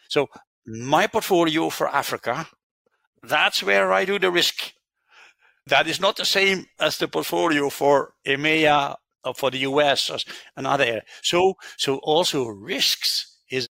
So 0.09 0.29
my 0.67 1.07
portfolio 1.07 1.71
for 1.71 1.88
Africa, 1.88 2.49
that's 3.23 3.62
where 3.62 3.93
I 3.93 4.05
do 4.05 4.19
the 4.19 4.31
risk. 4.31 4.73
That 5.67 5.87
is 5.87 6.00
not 6.00 6.17
the 6.17 6.25
same 6.25 6.67
as 6.79 6.99
the 6.99 7.09
portfolio 7.09 7.71
for 7.71 8.14
EMEA 8.26 8.97
or 9.25 9.35
for 9.35 9.50
the 9.50 9.59
US 9.59 10.11
or 10.11 10.19
another 10.57 10.85
area. 10.85 11.02
So, 11.23 11.55
so 11.76 11.97
also 12.02 12.47
risks 12.47 13.38
is 13.50 13.69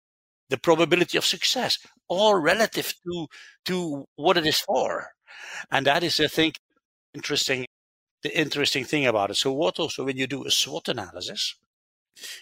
the 0.50 0.58
probability 0.58 1.18
of 1.18 1.25
success, 1.25 1.77
all 2.08 2.36
relative 2.36 2.94
to, 3.06 3.27
to 3.65 4.06
what 4.15 4.38
it 4.38 4.46
is 4.46 4.60
for. 4.60 5.08
And 5.72 5.86
that 5.86 6.03
is, 6.03 6.19
I 6.19 6.27
think, 6.27 6.60
interesting, 7.13 7.65
the 8.24 8.38
interesting 8.38 8.86
thing 8.86 9.05
about 9.05 9.31
it. 9.31 9.38
So 9.38 9.51
what 9.51 9.79
also 9.79 10.05
when 10.05 10.17
you 10.17 10.27
do 10.27 10.46
a 10.46 10.51
SWOT 10.51 10.88
analysis, 10.88 11.55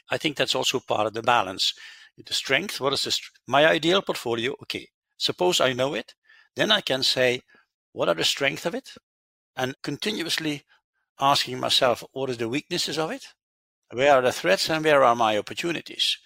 I 0.10 0.18
think 0.18 0.38
that's 0.38 0.56
also 0.56 0.80
part 0.80 1.08
of 1.08 1.14
the 1.14 1.22
balance. 1.22 1.74
The 2.18 2.34
strength, 2.34 2.82
what 2.82 2.94
is 2.94 3.04
the, 3.04 3.18
my 3.46 3.66
ideal 3.66 4.02
portfolio? 4.02 4.54
Okay. 4.64 4.88
Suppose 5.18 5.62
I 5.62 5.74
know 5.74 5.94
it, 5.94 6.14
then 6.56 6.72
I 6.72 6.82
can 6.82 7.04
say, 7.04 7.42
what 7.92 8.10
are 8.10 8.16
the 8.16 8.24
strengths 8.24 8.66
of 8.66 8.76
it? 8.76 8.92
And 9.56 9.76
continuously 9.84 10.64
asking 11.20 11.60
myself, 11.60 12.04
what 12.12 12.30
are 12.30 12.36
the 12.36 12.50
weaknesses 12.50 12.98
of 12.98 13.12
it? 13.12 13.26
Where 13.92 14.14
are 14.14 14.22
the 14.22 14.32
threats 14.32 14.70
and 14.70 14.84
where 14.84 15.04
are 15.04 15.16
my 15.16 15.38
opportunities? 15.38 16.18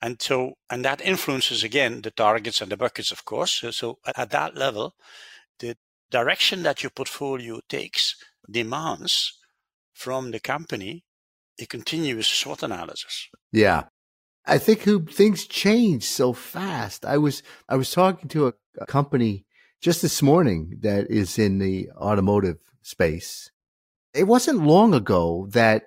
And 0.00 0.20
so, 0.20 0.54
and 0.68 0.84
that 0.84 1.00
influences 1.00 1.62
again 1.62 2.02
the 2.02 2.10
targets 2.10 2.60
and 2.60 2.70
the 2.70 2.76
buckets, 2.76 3.12
of 3.12 3.24
course. 3.24 3.52
So, 3.52 3.70
so 3.70 3.98
at 4.16 4.30
that 4.30 4.56
level, 4.56 4.94
the 5.58 5.76
direction 6.12 6.62
that 6.62 6.82
your 6.82 6.90
portfolio 6.90 7.60
takes 7.68 8.14
demands 8.48 9.32
from 9.92 10.30
the 10.30 10.40
company 10.40 11.04
a 11.58 11.66
continuous 11.66 12.28
SWOT 12.28 12.62
analysis. 12.62 13.28
Yeah. 13.52 13.84
I 14.46 14.58
think 14.58 14.80
Huub 14.80 15.10
things 15.10 15.46
change 15.46 16.04
so 16.04 16.32
fast. 16.32 17.04
I 17.04 17.18
was 17.18 17.42
I 17.68 17.76
was 17.76 17.90
talking 17.90 18.28
to 18.30 18.48
a, 18.48 18.52
a 18.80 18.86
company 18.86 19.46
just 19.80 20.02
this 20.02 20.20
morning 20.22 20.78
that 20.80 21.10
is 21.10 21.38
in 21.38 21.58
the 21.58 21.90
automotive 21.96 22.58
space. 22.82 23.50
It 24.14 24.24
wasn't 24.24 24.66
long 24.66 24.94
ago 24.94 25.46
that 25.50 25.84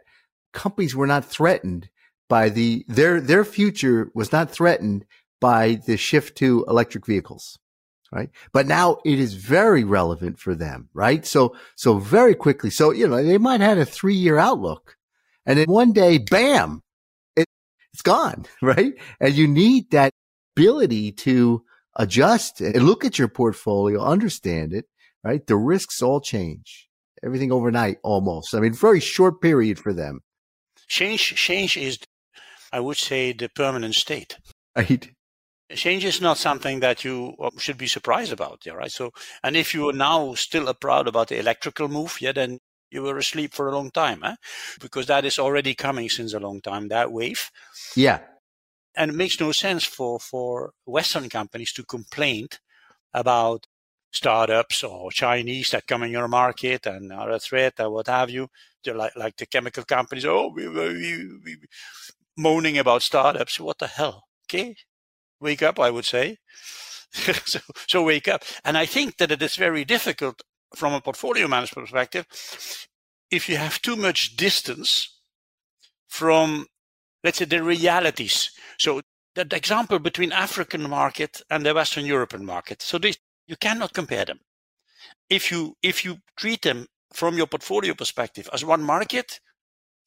companies 0.54 0.96
were 0.96 1.08
not 1.08 1.26
threatened 1.26 1.90
by 2.30 2.50
the 2.50 2.86
their 2.88 3.20
their 3.20 3.44
future 3.44 4.10
was 4.16 4.32
not 4.32 4.50
threatened 4.50 5.06
by 5.42 5.76
the 5.86 5.98
shift 5.98 6.38
to 6.38 6.66
electric 6.70 7.06
vehicles 7.06 7.60
right? 8.16 8.30
But 8.54 8.66
now 8.66 8.98
it 9.04 9.20
is 9.20 9.34
very 9.34 9.84
relevant 9.84 10.40
for 10.40 10.56
them, 10.56 10.90
right? 10.94 11.26
So, 11.26 11.56
so 11.76 12.00
very 12.00 12.34
quickly. 12.34 12.70
So, 12.70 12.92
you 12.92 13.08
know, 13.08 13.22
they 13.22 13.38
might 13.38 13.60
have 13.60 13.78
had 13.78 13.78
a 13.78 13.86
three 13.86 14.16
year 14.16 14.38
outlook 14.38 14.96
and 15.46 15.60
then 15.60 15.68
one 15.68 15.92
day, 15.92 16.18
bam, 16.18 16.82
it, 17.36 17.46
it's 17.94 18.02
gone, 18.02 18.46
right? 18.62 18.94
And 19.20 19.34
you 19.36 19.48
need 19.48 19.92
that 19.92 20.12
ability 20.56 21.12
to 21.12 21.64
adjust 21.98 22.62
and 22.62 22.84
look 22.84 23.06
at 23.06 23.20
your 23.20 23.28
portfolio, 23.28 24.02
understand 24.02 24.74
it, 24.74 24.86
right? 25.24 25.46
The 25.46 25.58
risks 25.58 26.02
all 26.02 26.22
change. 26.22 26.90
Everything 27.24 27.52
overnight 27.52 27.98
almost. 28.04 28.54
I 28.54 28.60
mean, 28.60 28.74
very 28.74 29.00
short 29.00 29.42
period 29.42 29.80
for 29.80 29.94
them. 29.94 30.22
Change, 30.88 31.36
change 31.36 31.76
is, 31.76 31.98
I 32.72 32.80
would 32.80 32.98
say, 32.98 33.34
the 33.34 33.50
permanent 33.50 33.96
state. 33.96 34.38
Right 34.76 35.15
change 35.74 36.06
is 36.06 36.22
not 36.22 36.38
something 36.38 36.80
that 36.80 37.04
you 37.04 37.36
uh, 37.40 37.50
should 37.58 37.78
be 37.78 37.88
surprised 37.88 38.32
about 38.32 38.62
yeah 38.66 38.74
right 38.74 38.92
so 38.92 39.12
and 39.44 39.56
if 39.56 39.74
you 39.74 39.90
are 39.90 39.94
now 39.94 40.34
still 40.36 40.72
proud 40.76 41.08
about 41.08 41.30
the 41.30 41.40
electrical 41.40 41.88
move 41.88 42.18
yeah 42.22 42.32
then 42.32 42.60
you 42.96 43.04
were 43.04 43.18
asleep 43.18 43.54
for 43.54 43.68
a 43.68 43.76
long 43.76 43.92
time, 43.92 44.24
eh? 44.24 44.36
because 44.80 45.06
that 45.08 45.26
is 45.26 45.38
already 45.38 45.76
coming 45.76 46.10
since 46.10 46.34
a 46.34 46.40
long 46.40 46.62
time, 46.62 46.88
that 46.88 47.12
wave. 47.12 47.52
Yeah. 47.96 48.20
And 48.96 49.12
it 49.12 49.18
makes 49.18 49.40
no 49.40 49.52
sense 49.52 49.84
for, 49.84 50.20
for 50.20 50.72
Western 50.86 51.30
companies 51.30 51.74
to 51.74 51.84
complain 51.84 52.48
about 53.14 53.68
startups 54.12 54.84
or 54.84 55.12
Chinese 55.12 55.72
that 55.72 55.88
come 55.88 56.04
in 56.04 56.12
your 56.12 56.30
market 56.30 56.86
and 56.86 57.12
are 57.12 57.32
a 57.32 57.40
threat 57.40 57.74
or 57.80 57.90
what 57.92 58.08
have 58.08 58.30
you. 58.30 58.48
They're 58.84 58.96
like, 58.96 59.16
like 59.16 59.36
the 59.36 59.46
chemical 59.46 59.84
companies, 59.84 60.26
oh, 60.26 60.52
we, 60.56 60.70
we, 60.70 60.94
we, 61.44 61.58
moaning 62.38 62.78
about 62.78 63.02
startups. 63.02 63.60
What 63.60 63.80
the 63.80 63.88
hell? 63.88 64.24
Okay, 64.46 64.76
wake 65.40 65.64
up, 65.64 65.80
I 65.80 65.90
would 65.90 66.06
say. 66.06 66.38
so, 67.12 67.60
so 67.88 68.04
wake 68.04 68.28
up. 68.28 68.44
And 68.64 68.78
I 68.78 68.86
think 68.86 69.18
that 69.18 69.32
it 69.32 69.42
is 69.42 69.56
very 69.56 69.86
difficult 69.86 70.42
from 70.76 70.94
a 70.94 71.02
portfolio 71.02 71.48
management 71.48 71.88
perspective, 71.88 72.26
if 73.32 73.50
you 73.50 73.58
have 73.58 73.82
too 73.82 73.96
much 73.96 74.36
distance 74.36 75.20
from, 76.08 76.68
let's 77.24 77.40
say, 77.40 77.46
the 77.46 77.64
realities. 77.64 78.52
So 78.78 79.02
the 79.36 79.48
example 79.56 80.00
between 80.00 80.32
African 80.32 80.90
market 80.90 81.42
and 81.50 81.66
the 81.66 81.74
Western 81.74 82.06
European 82.06 82.46
market. 82.46 82.82
So 82.82 82.98
this, 82.98 83.18
you 83.48 83.56
cannot 83.58 83.94
compare 83.94 84.26
them. 84.26 84.40
If 85.30 85.52
you 85.52 85.76
if 85.82 86.06
you 86.06 86.18
treat 86.38 86.62
them 86.62 86.88
from 87.14 87.38
your 87.38 87.48
portfolio 87.48 87.94
perspective 87.94 88.50
as 88.54 88.64
one 88.64 88.84
market, 88.84 89.40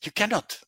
you 0.05 0.13
cannot. 0.13 0.61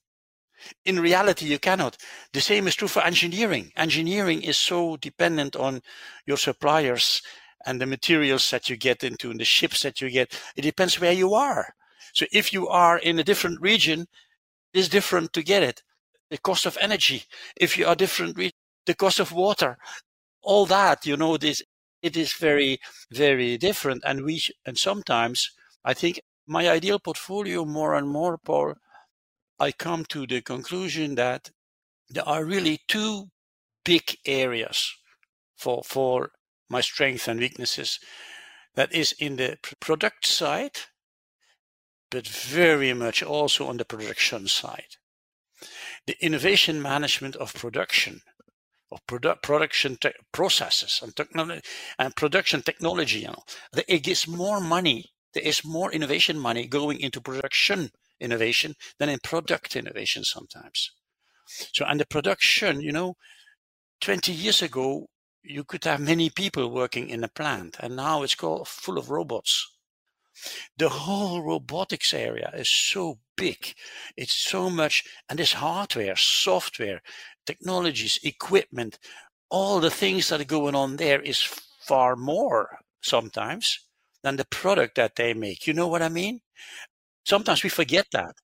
In 0.85 1.01
reality, 1.01 1.47
you 1.47 1.59
cannot. 1.59 1.97
The 2.33 2.41
same 2.41 2.67
is 2.67 2.75
true 2.75 2.89
for 2.89 3.03
engineering. 3.03 3.73
Engineering 3.77 4.43
is 4.43 4.57
so 4.57 4.97
dependent 4.97 5.57
on 5.57 5.83
your 6.27 6.37
suppliers 6.37 7.23
and 7.67 7.81
the 7.81 7.87
materials 7.87 8.51
that 8.51 8.71
you 8.71 8.77
get 8.77 9.05
into 9.05 9.31
and 9.31 9.41
the 9.41 9.45
ships 9.45 9.83
that 9.83 10.01
you 10.01 10.11
get. 10.11 10.41
It 10.57 10.63
depends 10.63 11.01
where 11.01 11.13
you 11.13 11.35
are. 11.35 11.75
So 12.15 12.27
if 12.33 12.53
you 12.53 12.69
are 12.69 12.99
in 12.99 13.19
a 13.19 13.25
different 13.25 13.61
region, 13.61 14.07
it's 14.73 14.89
different 14.89 15.33
to 15.35 15.43
get 15.43 15.63
it. 15.63 15.83
The 16.31 16.39
cost 16.39 16.67
of 16.67 16.79
energy, 16.81 17.25
if 17.57 17.77
you 17.77 17.87
are 17.87 17.97
different, 17.97 18.37
the 18.87 18.95
cost 18.95 19.21
of 19.21 19.33
water, 19.33 19.77
all 20.43 20.67
that, 20.67 21.05
you 21.07 21.17
know, 21.17 21.37
this, 21.37 21.63
it 22.03 22.17
is 22.17 22.33
very, 22.33 22.79
very 23.11 23.59
different. 23.59 24.03
And 24.07 24.25
we, 24.25 24.43
and 24.65 24.79
sometimes 24.79 25.51
I 25.85 25.95
think 25.95 26.21
my 26.47 26.69
ideal 26.69 26.99
portfolio 26.99 27.65
more 27.65 27.95
and 27.95 28.09
more, 28.09 28.39
Paul, 28.39 28.75
I 29.61 29.73
come 29.73 30.07
to 30.07 30.27
the 30.27 30.41
conclusion 30.41 31.17
that 31.17 31.51
there 32.09 32.27
are 32.27 32.45
really 32.45 32.81
two 32.89 33.27
big 33.85 34.17
areas 34.25 34.91
for, 35.57 35.83
for 35.85 36.31
my 36.71 36.81
strengths 36.81 37.29
and 37.29 37.39
weaknesses. 37.39 38.01
That 38.75 38.95
is 38.95 39.13
in 39.19 39.37
the 39.37 39.59
product 39.81 40.27
side, 40.27 40.79
but 42.11 42.27
very 42.27 42.95
much 42.95 43.23
also 43.23 43.67
on 43.67 43.77
the 43.77 43.85
production 43.85 44.49
side. 44.49 44.97
The 46.07 46.17
innovation 46.25 46.81
management 46.81 47.37
of 47.37 47.53
production, 47.53 48.23
of 48.91 49.07
produ- 49.07 49.43
production 49.43 49.99
te- 50.01 50.13
processes 50.33 51.03
and, 51.03 51.63
and 51.99 52.17
production 52.17 52.63
technology. 52.63 53.21
You 53.21 53.29
know, 53.29 53.43
it 53.87 54.05
gives 54.05 54.27
more 54.27 54.59
money. 54.59 55.11
There 55.35 55.43
is 55.43 55.65
more 55.65 55.93
innovation 55.93 56.39
money 56.39 56.67
going 56.67 56.99
into 57.01 57.21
production 57.21 57.91
innovation 58.21 58.75
than 58.99 59.09
in 59.09 59.19
product 59.21 59.77
innovation 59.77 60.25
sometimes. 60.25 60.91
So, 61.73 61.85
and 61.85 61.99
the 61.99 62.07
production, 62.07 62.81
you 62.81 62.93
know, 62.93 63.17
20 64.01 64.33
years 64.33 64.63
ago, 64.63 65.09
you 65.43 65.65
could 65.65 65.85
have 65.85 66.01
many 66.01 66.31
people 66.31 66.71
working 66.71 67.09
in 67.09 67.25
a 67.25 67.29
plant, 67.29 67.77
and 67.81 67.97
now 67.97 68.23
it's 68.23 68.35
called 68.35 68.69
full 68.69 68.99
of 68.99 69.11
robots. 69.11 69.71
The 70.77 70.89
whole 70.89 71.43
robotics 71.43 72.15
area 72.15 72.51
is 72.55 72.71
so 72.71 73.19
big. 73.37 73.75
It's 74.17 74.33
so 74.33 74.71
much, 74.71 75.05
and 75.29 75.39
this 75.39 75.55
hardware, 75.55 76.17
software, 76.17 77.03
technologies, 77.47 78.19
equipment, 78.23 78.99
all 79.51 79.81
the 79.81 79.91
things 79.91 80.29
that 80.29 80.41
are 80.41 80.45
going 80.45 80.75
on 80.75 80.97
there 80.97 81.21
is 81.21 81.43
far 81.81 82.17
more 82.17 82.79
sometimes 83.03 83.81
than 84.23 84.37
the 84.37 84.45
product 84.45 84.95
that 84.97 85.17
they 85.17 85.35
make. 85.35 85.67
You 85.67 85.75
know 85.75 85.89
what 85.89 86.03
I 86.03 86.09
mean? 86.09 86.41
Sometimes 87.25 87.63
we 87.63 87.71
forget 87.71 88.07
that. 88.13 88.35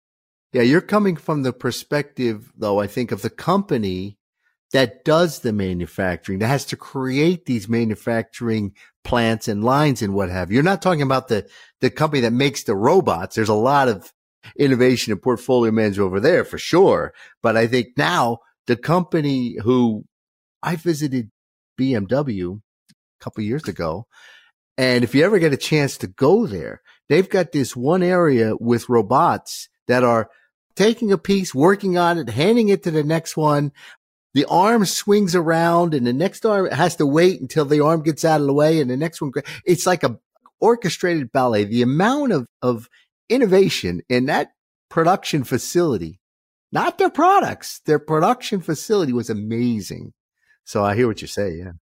Yeah, 0.53 0.63
you're 0.63 0.81
coming 0.81 1.17
from 1.17 1.43
the 1.43 1.53
perspective, 1.53 2.53
though, 2.57 2.81
I 2.81 2.87
think, 2.87 3.13
of 3.13 3.23
the 3.23 3.31
company 3.31 4.19
that 4.73 5.05
does 5.05 5.41
the 5.41 5.53
manufacturing, 5.53 6.39
that 6.41 6.49
has 6.49 6.65
to 6.67 6.77
create 6.77 7.47
these 7.47 7.69
manufacturing 7.69 8.75
plants 9.05 9.49
and 9.49 9.63
lines 9.63 10.03
and 10.03 10.15
what 10.15 10.31
have 10.31 10.51
you. 10.51 10.55
You're 10.57 10.65
not 10.65 10.83
talking 10.83 11.03
about 11.03 11.29
the, 11.29 11.47
the 11.81 11.91
company 11.91 12.21
that 12.23 12.33
makes 12.33 12.65
the 12.65 12.75
robots. 12.75 13.37
There's 13.37 13.49
a 13.49 13.55
lot 13.55 13.89
of 13.89 14.13
innovation 14.59 15.13
and 15.13 15.23
portfolio 15.23 15.71
management 15.73 16.07
over 16.07 16.21
there 16.21 16.45
for 16.45 16.59
sure. 16.59 17.13
But 17.43 17.57
I 17.57 17.67
think 17.67 17.89
now 17.97 18.39
the 18.67 18.77
company 18.77 19.57
who 19.63 20.05
I 20.63 20.77
visited 20.77 21.31
BMW 21.79 22.61
a 22.91 23.25
couple 23.25 23.43
years 23.45 23.69
ago. 23.69 24.07
And 24.79 25.05
if 25.05 25.15
you 25.15 25.25
ever 25.25 25.39
get 25.39 25.53
a 25.53 25.59
chance 25.59 25.97
to 25.99 26.07
go 26.07 26.47
there, 26.47 26.83
they've 27.09 27.29
got 27.29 27.53
this 27.53 27.77
one 27.77 28.03
area 28.03 28.55
with 28.59 28.89
robots 28.89 29.69
that 29.89 30.05
are 30.05 30.31
taking 30.75 31.13
a 31.13 31.19
piece, 31.19 31.55
working 31.55 31.97
on 31.97 32.19
it, 32.19 32.29
handing 32.29 32.69
it 32.69 32.83
to 32.85 32.91
the 32.91 33.03
next 33.03 33.37
one. 33.37 33.73
The 34.35 34.45
arm 34.47 34.85
swings 34.85 35.35
around 35.35 35.95
and 35.95 36.07
the 36.07 36.13
next 36.13 36.45
arm 36.45 36.71
has 36.71 36.97
to 36.97 37.07
wait 37.07 37.41
until 37.41 37.65
the 37.65 37.81
arm 37.81 38.03
gets 38.03 38.25
out 38.25 38.41
of 38.41 38.47
the 38.47 38.53
way 38.53 38.81
and 38.81 38.91
the 38.91 38.97
next 38.97 39.21
one. 39.23 39.33
It's 39.65 39.87
like 39.87 40.05
a 40.05 40.19
orchestrated 40.61 41.33
ballet. 41.33 41.65
The 41.65 41.83
amount 41.83 42.33
of, 42.33 42.47
of 42.61 42.89
innovation 43.29 44.03
in 44.09 44.27
that 44.27 44.51
production 44.91 45.45
facility, 45.45 46.21
not 46.71 46.99
their 46.99 47.11
products, 47.11 47.81
their 47.87 47.99
production 47.99 48.61
facility 48.61 49.13
was 49.13 49.31
amazing. 49.31 50.13
So 50.65 50.85
I 50.85 50.95
hear 50.95 51.07
what 51.07 51.23
you 51.23 51.29
say. 51.29 51.57
Yeah. 51.57 51.73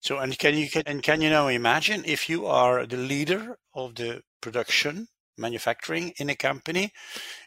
So 0.00 0.18
and 0.18 0.38
can 0.38 0.58
you 0.58 0.68
and 0.84 1.02
can 1.02 1.22
you 1.22 1.30
now 1.30 1.48
imagine 1.48 2.02
if 2.04 2.28
you 2.28 2.44
are 2.46 2.84
the 2.84 2.98
leader 2.98 3.56
of 3.74 3.94
the 3.94 4.20
production 4.44 5.08
manufacturing 5.38 6.12
in 6.18 6.28
a 6.30 6.36
company, 6.36 6.92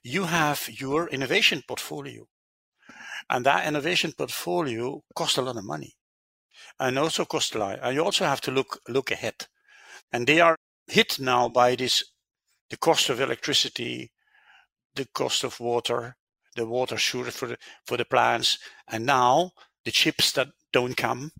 you 0.03 0.23
have 0.23 0.67
your 0.69 1.07
innovation 1.09 1.61
portfolio. 1.67 2.25
And 3.29 3.45
that 3.45 3.67
innovation 3.67 4.13
portfolio 4.17 5.01
costs 5.15 5.37
a 5.37 5.41
lot 5.41 5.57
of 5.57 5.63
money 5.63 5.93
and 6.79 6.97
also 6.97 7.23
costs 7.25 7.55
a 7.55 7.59
lot. 7.59 7.79
And 7.81 7.95
you 7.95 8.03
also 8.03 8.25
have 8.25 8.41
to 8.41 8.51
look 8.51 8.79
look 8.89 9.11
ahead. 9.11 9.47
And 10.11 10.25
they 10.25 10.41
are 10.41 10.57
hit 10.87 11.19
now 11.19 11.49
by 11.49 11.75
this 11.75 12.03
the 12.69 12.77
cost 12.77 13.09
of 13.09 13.21
electricity, 13.21 14.11
the 14.95 15.07
cost 15.13 15.43
of 15.43 15.59
water, 15.59 16.15
the 16.55 16.65
water 16.65 16.97
shortage 16.97 17.35
for 17.35 17.47
the 17.47 17.57
for 17.85 17.97
the 17.97 18.05
plants, 18.05 18.57
and 18.87 19.05
now 19.05 19.51
the 19.85 19.91
chips 19.91 20.31
that 20.33 20.49
don't 20.73 20.97
come. 20.97 21.31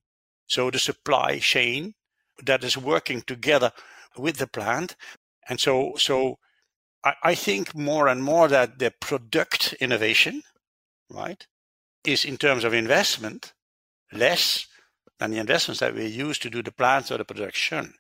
So 0.47 0.71
the 0.71 0.79
supply 0.79 1.39
chain 1.39 1.95
that 2.45 2.63
is 2.63 2.77
working 2.77 3.21
together 3.21 3.71
with 4.17 4.37
the 4.37 4.47
plant. 4.47 4.95
And 5.49 5.59
so, 5.59 5.93
so 5.97 6.37
I, 7.03 7.13
I 7.23 7.35
think 7.35 7.75
more 7.75 8.07
and 8.07 8.23
more 8.23 8.47
that 8.47 8.79
the 8.79 8.91
product 8.99 9.73
innovation, 9.79 10.43
right, 11.09 11.45
is 12.03 12.25
in 12.25 12.37
terms 12.37 12.63
of 12.63 12.73
investment 12.73 13.53
less 14.11 14.67
than 15.19 15.31
the 15.31 15.37
investments 15.37 15.79
that 15.79 15.95
we 15.95 16.05
use 16.05 16.37
to 16.39 16.49
do 16.49 16.61
the 16.61 16.71
plants 16.71 17.11
or 17.11 17.17
the 17.17 17.25
production. 17.25 17.93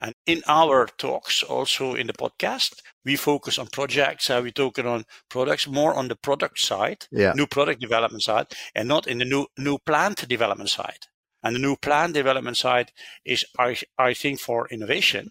And 0.00 0.14
in 0.26 0.42
our 0.46 0.86
talks, 0.86 1.42
also 1.42 1.94
in 1.94 2.06
the 2.06 2.12
podcast, 2.12 2.80
we 3.04 3.16
focus 3.16 3.58
on 3.58 3.66
projects. 3.66 4.30
Uh, 4.30 4.40
we 4.42 4.52
talk 4.52 4.78
on 4.78 5.04
products 5.28 5.68
more 5.68 5.94
on 5.94 6.08
the 6.08 6.16
product 6.16 6.58
side, 6.58 7.06
yeah. 7.10 7.32
new 7.34 7.46
product 7.46 7.80
development 7.80 8.22
side, 8.22 8.46
and 8.74 8.88
not 8.88 9.06
in 9.06 9.18
the 9.18 9.24
new 9.24 9.46
new 9.58 9.78
plant 9.78 10.26
development 10.28 10.70
side. 10.70 11.06
And 11.42 11.54
the 11.54 11.60
new 11.60 11.76
plant 11.76 12.14
development 12.14 12.56
side 12.56 12.92
is, 13.24 13.44
I, 13.58 13.76
I 13.98 14.14
think, 14.14 14.40
for 14.40 14.68
innovation 14.68 15.30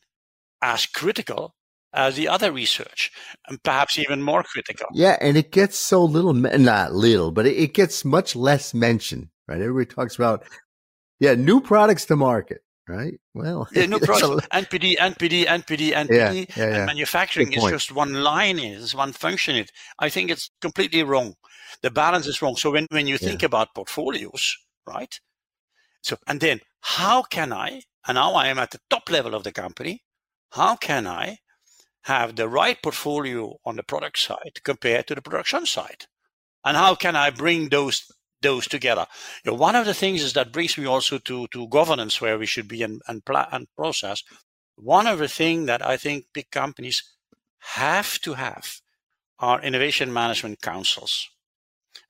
as 0.62 0.86
critical 0.86 1.56
as 1.98 2.16
the 2.16 2.28
other 2.28 2.52
research, 2.52 3.12
and 3.48 3.62
perhaps 3.64 3.98
even 3.98 4.22
more 4.22 4.44
critical. 4.44 4.88
Yeah, 4.94 5.18
and 5.20 5.36
it 5.36 5.52
gets 5.52 5.78
so 5.78 6.06
little, 6.06 6.34
not 6.34 6.94
little, 6.94 7.32
but 7.32 7.46
it 7.46 7.74
gets 7.74 8.06
much 8.06 8.36
less 8.36 8.74
mention, 8.74 9.32
right? 9.48 9.60
Everybody 9.60 9.94
talks 9.94 10.16
about, 10.16 10.44
yeah, 11.20 11.34
new 11.34 11.60
products 11.60 12.06
to 12.06 12.16
market 12.16 12.62
right? 12.90 13.20
Well, 13.34 13.68
yeah, 13.74 13.86
no 13.86 14.00
problem. 14.00 14.40
NPD, 14.54 14.96
NPD, 14.96 15.46
NPD, 15.46 15.92
NPD, 15.92 16.10
yeah, 16.10 16.32
yeah, 16.32 16.46
yeah. 16.56 16.64
and 16.64 16.86
manufacturing 16.86 17.52
is 17.52 17.64
just 17.66 17.92
one 17.92 18.24
line, 18.24 18.60
is 18.60 18.96
one 18.96 19.12
function. 19.12 19.58
It, 19.58 19.72
I 20.00 20.08
think 20.08 20.32
it's 20.32 20.50
completely 20.62 21.04
wrong. 21.04 21.36
The 21.82 21.92
balance 21.92 22.28
is 22.28 22.42
wrong. 22.42 22.56
So 22.56 22.72
when, 22.72 22.88
when 22.90 23.08
you 23.08 23.18
think 23.18 23.44
about 23.44 23.76
portfolios, 23.76 24.56
right? 24.88 25.14
So, 26.02 26.18
and 26.28 26.40
then 26.40 26.62
how 26.80 27.24
can 27.24 27.52
I, 27.52 27.82
and 28.08 28.16
now 28.16 28.36
I 28.36 28.48
am 28.48 28.58
at 28.58 28.72
the 28.72 28.80
top 28.90 29.10
level 29.10 29.36
of 29.36 29.44
the 29.44 29.52
company, 29.52 30.04
how 30.52 30.78
can 30.78 31.06
I 31.06 31.40
have 32.08 32.36
the 32.36 32.50
right 32.50 32.82
portfolio 32.82 33.58
on 33.66 33.76
the 33.76 33.84
product 33.84 34.20
side 34.20 34.64
compared 34.64 35.08
to 35.08 35.16
the 35.16 35.22
production 35.22 35.66
side? 35.66 36.06
And 36.66 36.76
how 36.76 36.96
can 36.96 37.16
I 37.16 37.30
bring 37.30 37.70
those 37.70 38.12
those 38.42 38.68
together. 38.68 39.06
You 39.44 39.52
know, 39.52 39.58
one 39.58 39.76
of 39.76 39.86
the 39.86 39.94
things 39.94 40.22
is 40.22 40.34
that 40.34 40.54
brings 40.54 40.78
me 40.78 40.86
also 40.86 41.18
to, 41.20 41.48
to 41.48 41.68
governance 41.68 42.22
where 42.22 42.38
we 42.38 42.46
should 42.46 42.68
be 42.68 42.84
and, 42.84 43.02
and, 43.08 43.22
and 43.52 43.68
process. 43.76 44.24
One 44.76 45.08
of 45.08 45.20
the 45.20 45.28
things 45.28 45.68
that 45.68 45.86
I 45.86 45.98
think 45.98 46.26
big 46.34 46.52
companies 46.52 47.04
have 47.60 48.20
to 48.22 48.34
have 48.34 48.80
are 49.40 49.62
innovation 49.62 50.14
management 50.14 50.62
councils 50.62 51.28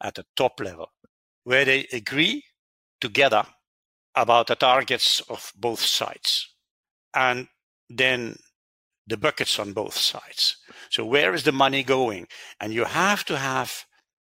at 0.02 0.16
the 0.16 0.26
top 0.36 0.60
level 0.60 0.92
where 1.44 1.66
they 1.66 1.88
agree 1.94 2.44
together 3.00 3.46
about 4.16 4.48
the 4.48 4.56
targets 4.56 5.22
of 5.30 5.54
both 5.56 5.80
sides 5.80 6.54
and 7.14 7.48
then 7.90 8.36
the 9.08 9.18
buckets 9.18 9.58
on 9.60 9.74
both 9.74 9.96
sides. 9.96 10.58
So 10.90 11.06
where 11.06 11.34
is 11.34 11.44
the 11.44 11.52
money 11.52 11.84
going? 11.84 12.28
And 12.60 12.74
you 12.74 12.86
have 12.86 13.24
to 13.26 13.38
have 13.38 13.86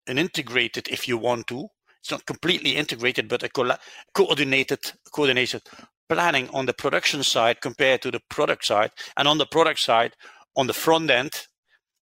an 0.06 0.18
integrated, 0.18 0.88
if 0.88 1.08
you 1.08 1.18
want 1.18 1.46
to, 1.48 1.68
it's 2.00 2.10
not 2.10 2.26
completely 2.26 2.76
integrated, 2.76 3.28
but 3.28 3.42
a 3.42 3.48
co- 3.48 3.76
coordinated, 4.14 4.78
coordinated 5.12 5.62
planning 6.08 6.48
on 6.50 6.66
the 6.66 6.72
production 6.72 7.22
side 7.22 7.60
compared 7.60 8.02
to 8.02 8.10
the 8.10 8.20
product 8.30 8.64
side, 8.64 8.92
and 9.16 9.26
on 9.26 9.38
the 9.38 9.46
product 9.46 9.80
side, 9.80 10.12
on 10.56 10.66
the 10.68 10.72
front 10.72 11.10
end 11.10 11.32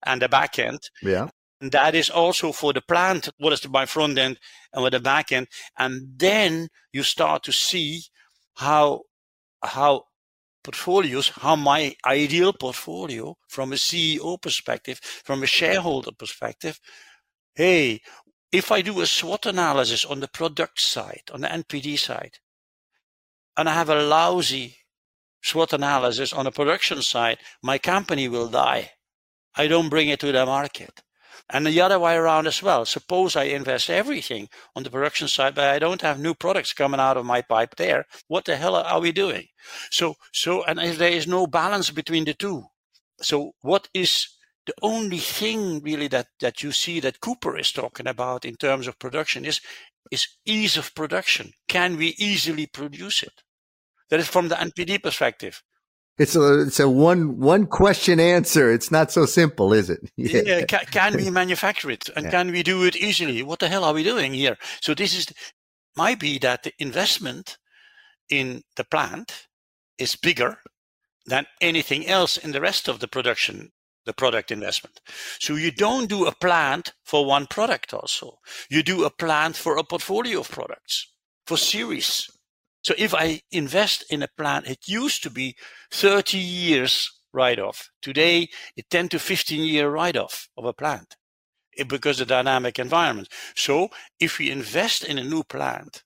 and 0.04 0.20
the 0.20 0.28
back 0.28 0.58
end. 0.58 0.80
Yeah. 1.02 1.28
And 1.60 1.72
that 1.72 1.94
is 1.94 2.10
also 2.10 2.52
for 2.52 2.74
the 2.74 2.82
plant. 2.82 3.30
What 3.38 3.54
is 3.54 3.60
the 3.60 3.70
my 3.70 3.86
front 3.86 4.18
end 4.18 4.38
and 4.72 4.82
what 4.82 4.92
the 4.92 5.00
back 5.00 5.32
end, 5.32 5.46
and 5.78 6.08
then 6.16 6.68
you 6.92 7.02
start 7.02 7.42
to 7.44 7.52
see 7.52 8.02
how 8.56 9.02
how 9.62 10.04
portfolios, 10.64 11.28
how 11.28 11.54
my 11.54 11.94
ideal 12.04 12.52
portfolio 12.52 13.36
from 13.46 13.72
a 13.72 13.76
CEO 13.76 14.40
perspective, 14.40 14.98
from 14.98 15.42
a 15.42 15.46
shareholder 15.46 16.10
perspective, 16.10 16.80
hey, 17.54 18.00
if 18.50 18.72
I 18.72 18.82
do 18.82 19.00
a 19.00 19.06
SWOT 19.06 19.46
analysis 19.46 20.04
on 20.04 20.20
the 20.20 20.28
product 20.28 20.80
side, 20.80 21.22
on 21.32 21.42
the 21.42 21.48
NPD 21.48 21.98
side, 21.98 22.38
and 23.56 23.68
I 23.68 23.74
have 23.74 23.90
a 23.90 24.02
lousy 24.02 24.78
SWOT 25.42 25.74
analysis 25.74 26.32
on 26.32 26.46
the 26.46 26.50
production 26.50 27.02
side, 27.02 27.38
my 27.62 27.78
company 27.78 28.28
will 28.28 28.48
die. 28.48 28.92
I 29.54 29.68
don't 29.68 29.90
bring 29.90 30.08
it 30.08 30.18
to 30.20 30.32
the 30.32 30.46
market. 30.46 31.03
And 31.50 31.66
the 31.66 31.80
other 31.80 31.98
way 31.98 32.14
around 32.14 32.46
as 32.46 32.62
well. 32.62 32.84
Suppose 32.84 33.36
I 33.36 33.44
invest 33.44 33.90
everything 33.90 34.48
on 34.74 34.82
the 34.82 34.90
production 34.90 35.28
side, 35.28 35.54
but 35.54 35.68
I 35.68 35.78
don't 35.78 36.02
have 36.02 36.18
new 36.18 36.34
products 36.34 36.72
coming 36.72 37.00
out 37.00 37.16
of 37.16 37.26
my 37.26 37.42
pipe 37.42 37.76
there. 37.76 38.06
What 38.28 38.44
the 38.44 38.56
hell 38.56 38.76
are 38.76 39.00
we 39.00 39.12
doing? 39.12 39.46
So, 39.90 40.14
so, 40.32 40.64
and 40.64 40.78
if 40.80 40.98
there 40.98 41.12
is 41.12 41.26
no 41.26 41.46
balance 41.46 41.90
between 41.90 42.24
the 42.24 42.34
two. 42.34 42.64
So 43.20 43.52
what 43.60 43.88
is 43.94 44.28
the 44.66 44.74
only 44.82 45.18
thing 45.18 45.80
really 45.82 46.08
that, 46.08 46.28
that 46.40 46.62
you 46.62 46.72
see 46.72 47.00
that 47.00 47.20
Cooper 47.20 47.58
is 47.58 47.72
talking 47.72 48.06
about 48.06 48.44
in 48.44 48.56
terms 48.56 48.86
of 48.86 48.98
production 48.98 49.44
is, 49.44 49.60
is 50.10 50.28
ease 50.46 50.76
of 50.76 50.94
production. 50.94 51.52
Can 51.68 51.96
we 51.96 52.14
easily 52.18 52.66
produce 52.66 53.22
it? 53.22 53.42
That 54.10 54.20
is 54.20 54.28
from 54.28 54.48
the 54.48 54.54
NPD 54.54 55.02
perspective. 55.02 55.62
It's 56.16 56.36
a 56.36 56.62
it's 56.62 56.78
a 56.78 56.88
one 56.88 57.38
one 57.38 57.66
question 57.66 58.20
answer. 58.20 58.70
It's 58.70 58.90
not 58.90 59.10
so 59.10 59.26
simple, 59.26 59.72
is 59.72 59.90
it? 59.90 60.00
Yeah. 60.16 60.42
yeah 60.46 60.64
can, 60.64 60.84
can, 60.86 61.16
we 61.16 61.30
manufacture 61.42 61.90
it 61.90 62.08
and 62.14 62.26
yeah. 62.26 62.30
can 62.30 62.52
we 62.52 62.62
do 62.62 62.84
it 62.84 62.96
easily? 62.96 63.42
What 63.42 63.58
the 63.58 63.68
hell 63.68 63.84
are 63.84 63.94
we 63.94 64.04
doing 64.04 64.32
here? 64.32 64.56
So 64.80 64.94
this 64.94 65.16
is 65.16 65.26
might 65.96 66.20
be 66.20 66.38
that 66.38 66.62
the 66.62 66.72
investment 66.78 67.58
in 68.28 68.62
the 68.76 68.84
plant 68.84 69.48
is 69.98 70.16
bigger 70.16 70.58
than 71.26 71.46
anything 71.60 72.06
else 72.06 72.36
in 72.36 72.52
the 72.52 72.60
rest 72.60 72.88
of 72.88 73.00
the 73.00 73.08
production 73.08 73.72
the 74.04 74.12
product 74.12 74.50
investment. 74.50 75.00
So 75.40 75.54
you 75.54 75.70
don't 75.70 76.08
do 76.08 76.26
a 76.26 76.34
plant 76.34 76.92
for 77.04 77.24
one 77.24 77.46
product 77.46 77.94
also. 77.94 78.38
You 78.68 78.82
do 78.82 79.04
a 79.04 79.10
plant 79.10 79.56
for 79.56 79.76
a 79.76 79.84
portfolio 79.84 80.40
of 80.40 80.50
products, 80.50 81.12
for 81.46 81.56
series. 81.56 82.30
So 82.84 82.94
if 82.98 83.14
I 83.14 83.40
invest 83.50 84.04
in 84.10 84.22
a 84.22 84.28
plant, 84.36 84.66
it 84.66 84.86
used 84.86 85.22
to 85.22 85.30
be 85.30 85.56
30 85.90 86.38
years 86.38 87.10
write-off. 87.32 87.90
Today, 88.02 88.48
it's 88.76 88.88
10 88.90 89.08
to 89.10 89.18
15 89.18 89.64
year 89.64 89.90
write-off 89.90 90.48
of 90.56 90.66
a 90.66 90.72
plant 90.72 91.16
eh, 91.78 91.84
because 91.84 92.20
of 92.20 92.28
the 92.28 92.34
dynamic 92.34 92.78
environment. 92.78 93.28
So 93.56 93.88
if 94.20 94.38
we 94.38 94.50
invest 94.50 95.04
in 95.04 95.18
a 95.18 95.24
new 95.24 95.42
plant, 95.42 96.02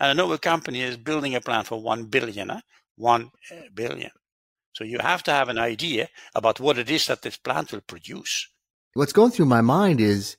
and 0.00 0.10
I 0.10 0.12
know 0.14 0.32
a 0.32 0.38
company 0.38 0.80
is 0.80 0.96
building 0.96 1.34
a 1.34 1.40
plant 1.40 1.68
for 1.68 1.80
1 1.80 2.06
billion, 2.06 2.50
eh? 2.50 2.60
1 2.96 3.30
eh, 3.50 3.62
billion. 3.74 4.10
So 4.72 4.82
you 4.82 4.98
have 5.00 5.22
to 5.24 5.30
have 5.30 5.48
an 5.48 5.58
idea 5.58 6.08
about 6.34 6.58
what 6.58 6.78
it 6.78 6.90
is 6.90 7.06
that 7.06 7.22
this 7.22 7.36
plant 7.36 7.70
will 7.70 7.82
produce. 7.82 8.48
What's 8.94 9.12
going 9.12 9.30
through 9.30 9.46
my 9.46 9.60
mind 9.60 10.00
is 10.00 10.36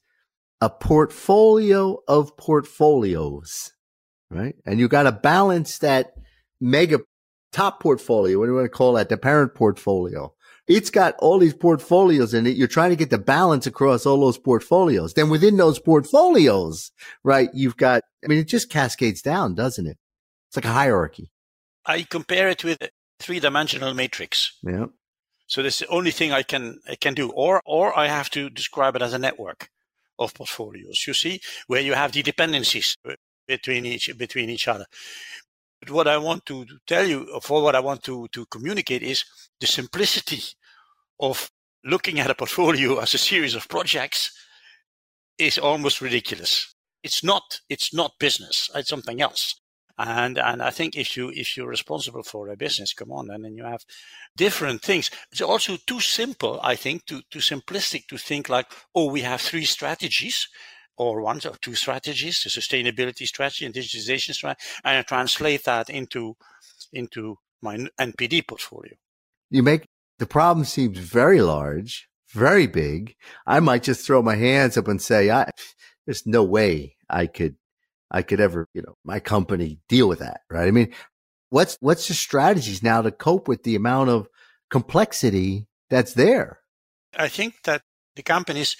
a 0.61 0.69
portfolio 0.69 1.99
of 2.07 2.35
portfolios. 2.37 3.71
Right? 4.29 4.55
And 4.65 4.79
you 4.79 4.87
got 4.87 5.03
to 5.03 5.11
balance 5.11 5.79
that 5.79 6.13
mega 6.59 6.99
top 7.51 7.81
portfolio. 7.81 8.37
What 8.39 8.45
do 8.45 8.51
you 8.51 8.57
want 8.57 8.65
to 8.65 8.69
call 8.69 8.93
that? 8.93 9.09
The 9.09 9.17
parent 9.17 9.55
portfolio. 9.55 10.33
It's 10.67 10.89
got 10.89 11.15
all 11.19 11.37
these 11.37 11.53
portfolios 11.53 12.33
in 12.33 12.47
it. 12.47 12.57
You're 12.57 12.67
trying 12.67 12.89
to 12.89 12.95
get 12.95 13.11
the 13.11 13.19
balance 13.19 13.67
across 13.67 14.05
all 14.05 14.19
those 14.19 14.37
portfolios. 14.37 15.13
Then 15.13 15.29
within 15.29 15.57
those 15.57 15.79
portfolios, 15.79 16.91
right, 17.23 17.49
you've 17.53 17.77
got, 17.77 18.01
I 18.23 18.27
mean, 18.27 18.39
it 18.39 18.47
just 18.47 18.69
cascades 18.69 19.21
down, 19.21 19.53
doesn't 19.53 19.85
it? 19.85 19.97
It's 20.49 20.57
like 20.57 20.65
a 20.65 20.73
hierarchy. 20.73 21.29
I 21.85 22.03
compare 22.09 22.49
it 22.49 22.63
with 22.63 22.81
a 22.81 22.89
three 23.19 23.39
dimensional 23.39 23.93
matrix. 23.93 24.57
Yeah. 24.63 24.87
So 25.47 25.61
that's 25.61 25.79
the 25.79 25.87
only 25.87 26.09
thing 26.11 26.31
I 26.31 26.41
can 26.41 26.79
I 26.89 26.95
can 26.95 27.13
do, 27.13 27.29
or 27.29 27.61
or 27.65 27.97
I 27.97 28.07
have 28.07 28.31
to 28.31 28.49
describe 28.49 28.95
it 28.95 29.03
as 29.03 29.13
a 29.13 29.19
network 29.19 29.69
of 30.17 30.33
portfolios. 30.33 31.05
You 31.05 31.13
see, 31.13 31.41
where 31.67 31.81
you 31.81 31.93
have 31.93 32.13
the 32.13 32.23
dependencies 32.23 32.97
between 33.47 33.85
each 33.85 34.09
between 34.17 34.49
each 34.49 34.67
other. 34.67 34.85
But 35.81 35.91
what 35.91 36.07
I 36.07 36.17
want 36.17 36.45
to 36.47 36.65
tell 36.87 37.05
you, 37.05 37.29
or 37.33 37.41
for 37.41 37.61
what 37.61 37.75
I 37.75 37.79
want 37.79 38.03
to 38.03 38.27
to 38.29 38.45
communicate, 38.47 39.03
is 39.03 39.23
the 39.59 39.67
simplicity 39.67 40.41
of 41.19 41.49
looking 41.83 42.19
at 42.19 42.31
a 42.31 42.35
portfolio 42.35 42.99
as 42.99 43.13
a 43.13 43.19
series 43.19 43.55
of 43.55 43.69
projects 43.69 44.31
is 45.37 45.57
almost 45.57 46.01
ridiculous. 46.01 46.73
It's 47.03 47.23
not. 47.23 47.61
It's 47.69 47.93
not 47.93 48.19
business. 48.19 48.69
It's 48.73 48.89
something 48.89 49.21
else. 49.21 49.59
And 49.97 50.37
and 50.37 50.61
I 50.61 50.71
think 50.71 50.95
if 50.97 51.15
you 51.15 51.29
if 51.33 51.55
you're 51.55 51.69
responsible 51.69 52.23
for 52.23 52.49
a 52.49 52.57
business, 52.57 52.93
come 52.93 53.11
on, 53.11 53.29
and 53.29 53.45
then 53.45 53.55
you 53.55 53.63
have 53.63 53.85
different 54.35 54.81
things. 54.81 55.09
It's 55.31 55.41
also 55.41 55.77
too 55.87 56.01
simple, 56.01 56.59
I 56.61 56.75
think, 56.75 57.05
too 57.05 57.21
too 57.31 57.39
simplistic 57.39 58.07
to 58.07 58.17
think 58.17 58.49
like, 58.49 58.67
oh, 58.93 59.09
we 59.09 59.21
have 59.21 59.39
three 59.39 59.65
strategies 59.65 60.49
or 60.97 61.21
one 61.21 61.39
or 61.45 61.55
two 61.61 61.75
strategies, 61.75 62.45
a 62.45 62.49
sustainability 62.49 63.25
strategy 63.25 63.65
and 63.65 63.73
digitization 63.73 64.33
strategy, 64.33 64.65
and 64.83 64.97
I 64.97 65.01
translate 65.01 65.63
that 65.65 65.89
into 65.89 66.35
into 66.93 67.37
my 67.61 67.77
NPD 67.99 68.47
portfolio. 68.47 68.93
You 69.49 69.63
make 69.63 69.85
the 70.19 70.25
problem 70.25 70.65
seems 70.65 70.97
very 70.97 71.41
large, 71.41 72.07
very 72.29 72.67
big. 72.67 73.15
I 73.45 73.59
might 73.59 73.83
just 73.83 74.05
throw 74.05 74.21
my 74.21 74.35
hands 74.35 74.77
up 74.77 74.87
and 74.87 75.01
say, 75.01 75.29
I, 75.29 75.49
there's 76.05 76.25
no 76.25 76.43
way 76.43 76.95
I 77.09 77.27
could 77.27 77.55
I 78.11 78.21
could 78.21 78.39
ever, 78.39 78.67
you 78.73 78.81
know, 78.81 78.95
my 79.03 79.19
company 79.19 79.79
deal 79.89 80.07
with 80.07 80.19
that, 80.19 80.41
right? 80.49 80.67
I 80.67 80.71
mean, 80.71 80.93
what's 81.49 81.77
what's 81.81 82.07
the 82.07 82.13
strategies 82.13 82.83
now 82.83 83.01
to 83.01 83.11
cope 83.11 83.47
with 83.47 83.63
the 83.63 83.75
amount 83.75 84.09
of 84.09 84.27
complexity 84.69 85.67
that's 85.89 86.13
there? 86.13 86.59
I 87.17 87.27
think 87.27 87.55
that 87.63 87.81
the 88.15 88.23
companies 88.23 88.75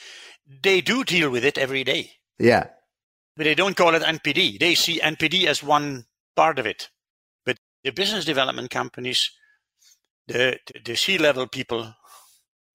they 0.64 0.82
do 0.82 1.04
deal 1.04 1.30
with 1.30 1.44
it 1.44 1.58
every 1.58 1.84
day. 1.84 2.12
Yeah. 2.40 2.68
But 3.36 3.46
they 3.46 3.56
don't 3.56 3.76
call 3.76 3.96
it 3.96 4.04
NPD. 4.04 4.60
They 4.60 4.76
see 4.76 5.00
NPD 5.00 5.46
as 5.46 5.64
one 5.64 6.06
part 6.36 6.60
of 6.60 6.66
it. 6.66 6.90
But 7.46 7.58
the 7.84 7.92
business 7.92 8.26
development 8.26 8.70
companies, 8.70 9.32
the 10.28 10.60
the, 10.68 10.80
the 10.84 10.96
C-level 10.96 11.48
people, 11.48 11.94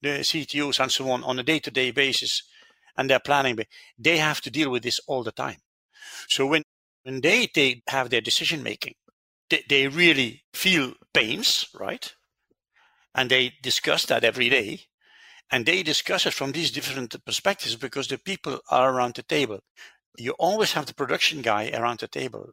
the 0.02 0.20
CTOs 0.20 0.80
and 0.80 0.92
so 0.92 1.11
on 1.11 1.24
on 1.24 1.38
a 1.38 1.42
day-to-day 1.42 1.90
basis 1.92 2.42
and 2.96 3.09
their 3.09 3.20
planning, 3.20 3.59
they 3.98 4.18
have 4.18 4.40
to 4.42 4.50
deal 4.50 4.70
with 4.70 4.83
this 4.83 5.00
all 5.06 5.22
the 5.22 5.33
time. 5.33 5.59
So 6.28 6.46
when, 6.46 6.62
when 7.02 7.20
they, 7.20 7.48
they 7.54 7.83
have 7.88 8.11
their 8.11 8.20
decision 8.20 8.62
making, 8.62 8.94
they, 9.48 9.64
they 9.68 9.88
really 9.88 10.42
feel 10.52 10.94
pains, 11.14 11.66
right? 11.78 12.14
And 13.14 13.30
they 13.30 13.54
discuss 13.62 14.06
that 14.06 14.24
every 14.24 14.48
day. 14.48 14.80
And 15.50 15.66
they 15.66 15.82
discuss 15.82 16.26
it 16.26 16.34
from 16.34 16.52
these 16.52 16.70
different 16.70 17.24
perspectives 17.24 17.76
because 17.76 18.08
the 18.08 18.18
people 18.18 18.60
are 18.70 18.92
around 18.92 19.14
the 19.14 19.22
table. 19.22 19.60
You 20.16 20.32
always 20.38 20.72
have 20.72 20.86
the 20.86 20.94
production 20.94 21.42
guy 21.42 21.70
around 21.70 22.00
the 22.00 22.08
table. 22.08 22.50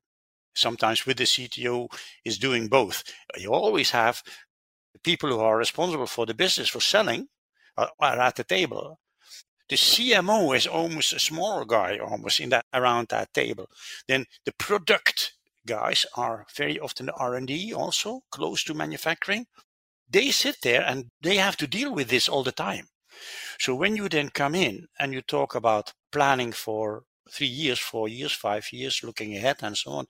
Sometimes 0.55 1.05
with 1.05 1.17
the 1.17 1.25
CTO 1.25 1.88
is 2.25 2.39
doing 2.39 2.67
both. 2.67 3.03
You 3.38 3.53
always 3.53 3.91
have 3.91 4.23
the 4.93 4.99
people 4.99 5.29
who 5.29 5.39
are 5.39 5.57
responsible 5.57 6.07
for 6.07 6.25
the 6.25 6.33
business 6.33 6.69
for 6.69 6.81
selling 6.81 7.27
are, 7.77 7.91
at 8.01 8.36
the 8.36 8.43
table 8.43 8.99
the 9.69 9.75
CMO 9.75 10.55
is 10.55 10.65
almost 10.65 11.13
a 11.13 11.19
smaller 11.19 11.65
guy, 11.65 11.97
almost 11.97 12.39
in 12.39 12.49
that 12.49 12.65
around 12.73 13.10
that 13.10 13.33
table. 13.33 13.69
Then 14.07 14.25
the 14.45 14.53
product 14.53 15.33
guys 15.65 16.05
are 16.15 16.45
very 16.55 16.79
often 16.79 17.10
R&D 17.10 17.73
also 17.73 18.21
close 18.31 18.63
to 18.63 18.73
manufacturing. 18.73 19.45
They 20.09 20.31
sit 20.31 20.57
there 20.61 20.83
and 20.83 21.05
they 21.21 21.35
have 21.37 21.57
to 21.57 21.67
deal 21.67 21.93
with 21.93 22.09
this 22.09 22.29
all 22.29 22.43
the 22.43 22.51
time. 22.51 22.87
So 23.59 23.75
when 23.75 23.95
you 23.95 24.07
then 24.09 24.29
come 24.29 24.55
in 24.55 24.87
and 24.99 25.13
you 25.13 25.21
talk 25.21 25.55
about 25.55 25.93
planning 26.11 26.51
for 26.51 27.03
three 27.31 27.47
years, 27.47 27.79
four 27.79 28.07
years, 28.07 28.31
five 28.31 28.71
years, 28.71 29.03
looking 29.03 29.35
ahead 29.35 29.57
and 29.61 29.77
so 29.77 29.91
on, 29.91 30.05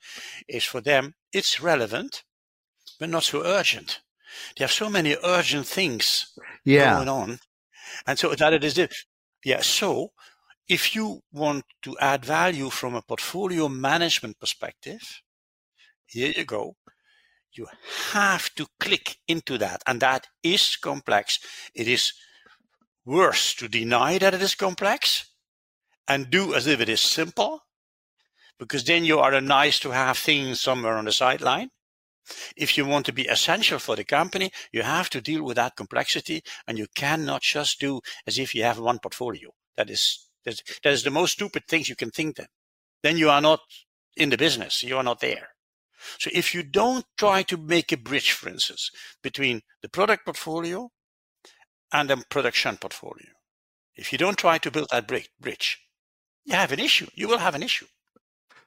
is 0.48 0.64
for 0.64 0.82
them, 0.82 1.16
it's 1.34 1.62
relevant, 1.62 2.24
but 3.00 3.10
not 3.10 3.24
so 3.24 3.44
urgent. 3.44 4.02
They 4.56 4.64
have 4.64 4.72
so 4.72 4.90
many 4.90 5.16
urgent 5.24 5.66
things 5.66 6.38
yeah. 6.66 6.96
going 6.96 7.10
on. 7.10 7.40
And 8.06 8.20
so 8.20 8.36
that 8.36 8.54
it 8.54 8.64
is 8.64 8.88
yeah. 9.44 9.62
So 9.62 10.12
if 10.68 10.94
you 10.96 11.22
want 11.32 11.64
to 11.84 11.98
add 12.00 12.26
value 12.26 12.70
from 12.70 12.96
a 12.96 13.02
portfolio 13.02 13.70
management 13.70 14.40
perspective, 14.40 15.22
here 16.06 16.34
you 16.36 16.44
go. 16.44 16.76
You 17.58 17.68
have 18.14 18.54
to 18.56 18.68
click 18.80 19.18
into 19.28 19.58
that. 19.58 19.82
And 19.88 20.00
that 20.02 20.28
is 20.44 20.76
complex. 20.76 21.40
It 21.74 21.88
is 21.88 22.14
worse 23.06 23.54
to 23.56 23.68
deny 23.68 24.18
that 24.18 24.34
it 24.34 24.42
is 24.42 24.56
complex 24.56 25.30
and 26.08 26.30
do 26.30 26.54
as 26.54 26.68
if 26.68 26.80
it 26.80 26.90
is 26.90 27.02
simple, 27.02 27.64
because 28.60 28.84
then 28.84 29.04
you 29.04 29.20
are 29.20 29.34
a 29.34 29.42
nice 29.42 29.80
to 29.80 29.92
have 29.92 30.18
thing 30.18 30.56
somewhere 30.56 30.98
on 30.98 31.06
the 31.06 31.12
sideline. 31.12 31.70
If 32.56 32.78
you 32.78 32.86
want 32.86 33.06
to 33.06 33.14
be 33.14 33.28
essential 33.28 33.80
for 33.80 33.96
the 33.96 34.04
company, 34.04 34.52
you 34.72 34.84
have 34.84 35.10
to 35.12 35.22
deal 35.22 35.44
with 35.44 35.56
that 35.56 35.78
complexity 35.78 36.44
and 36.68 36.78
you 36.78 36.88
cannot 36.94 37.42
just 37.42 37.80
do 37.80 38.02
as 38.26 38.38
if 38.38 38.54
you 38.54 38.64
have 38.64 38.80
one 38.80 39.00
portfolio. 39.00 39.52
That 39.78 39.90
is, 39.90 40.28
that 40.44 40.62
is 40.84 41.04
the 41.04 41.10
most 41.10 41.34
stupid 41.34 41.64
things 41.68 41.88
you 41.88 41.96
can 41.96 42.12
think 42.12 42.36
then. 42.36 42.48
Then 43.04 43.18
you 43.18 43.30
are 43.30 43.42
not 43.42 43.62
in 44.16 44.30
the 44.30 44.38
business. 44.38 44.84
You 44.84 44.98
are 44.98 45.04
not 45.04 45.22
there. 45.22 45.50
So 46.20 46.30
if 46.34 46.54
you 46.54 46.64
don't 46.64 47.06
try 47.18 47.44
to 47.44 47.58
make 47.58 47.92
a 47.92 47.98
bridge, 47.98 48.32
for 48.32 48.50
instance, 48.50 48.90
between 49.22 49.62
the 49.82 49.90
product 49.90 50.26
portfolio 50.26 50.90
and 51.92 52.10
the 52.10 52.24
production 52.30 52.78
portfolio, 52.78 53.28
if 53.96 54.12
you 54.12 54.18
don't 54.18 54.38
try 54.38 54.58
to 54.60 54.72
build 54.72 54.88
that 54.92 55.08
bridge, 55.08 55.80
you 56.46 56.56
have 56.56 56.72
an 56.72 56.80
issue. 56.80 57.08
You 57.14 57.28
will 57.28 57.40
have 57.40 57.56
an 57.56 57.64
issue. 57.64 57.88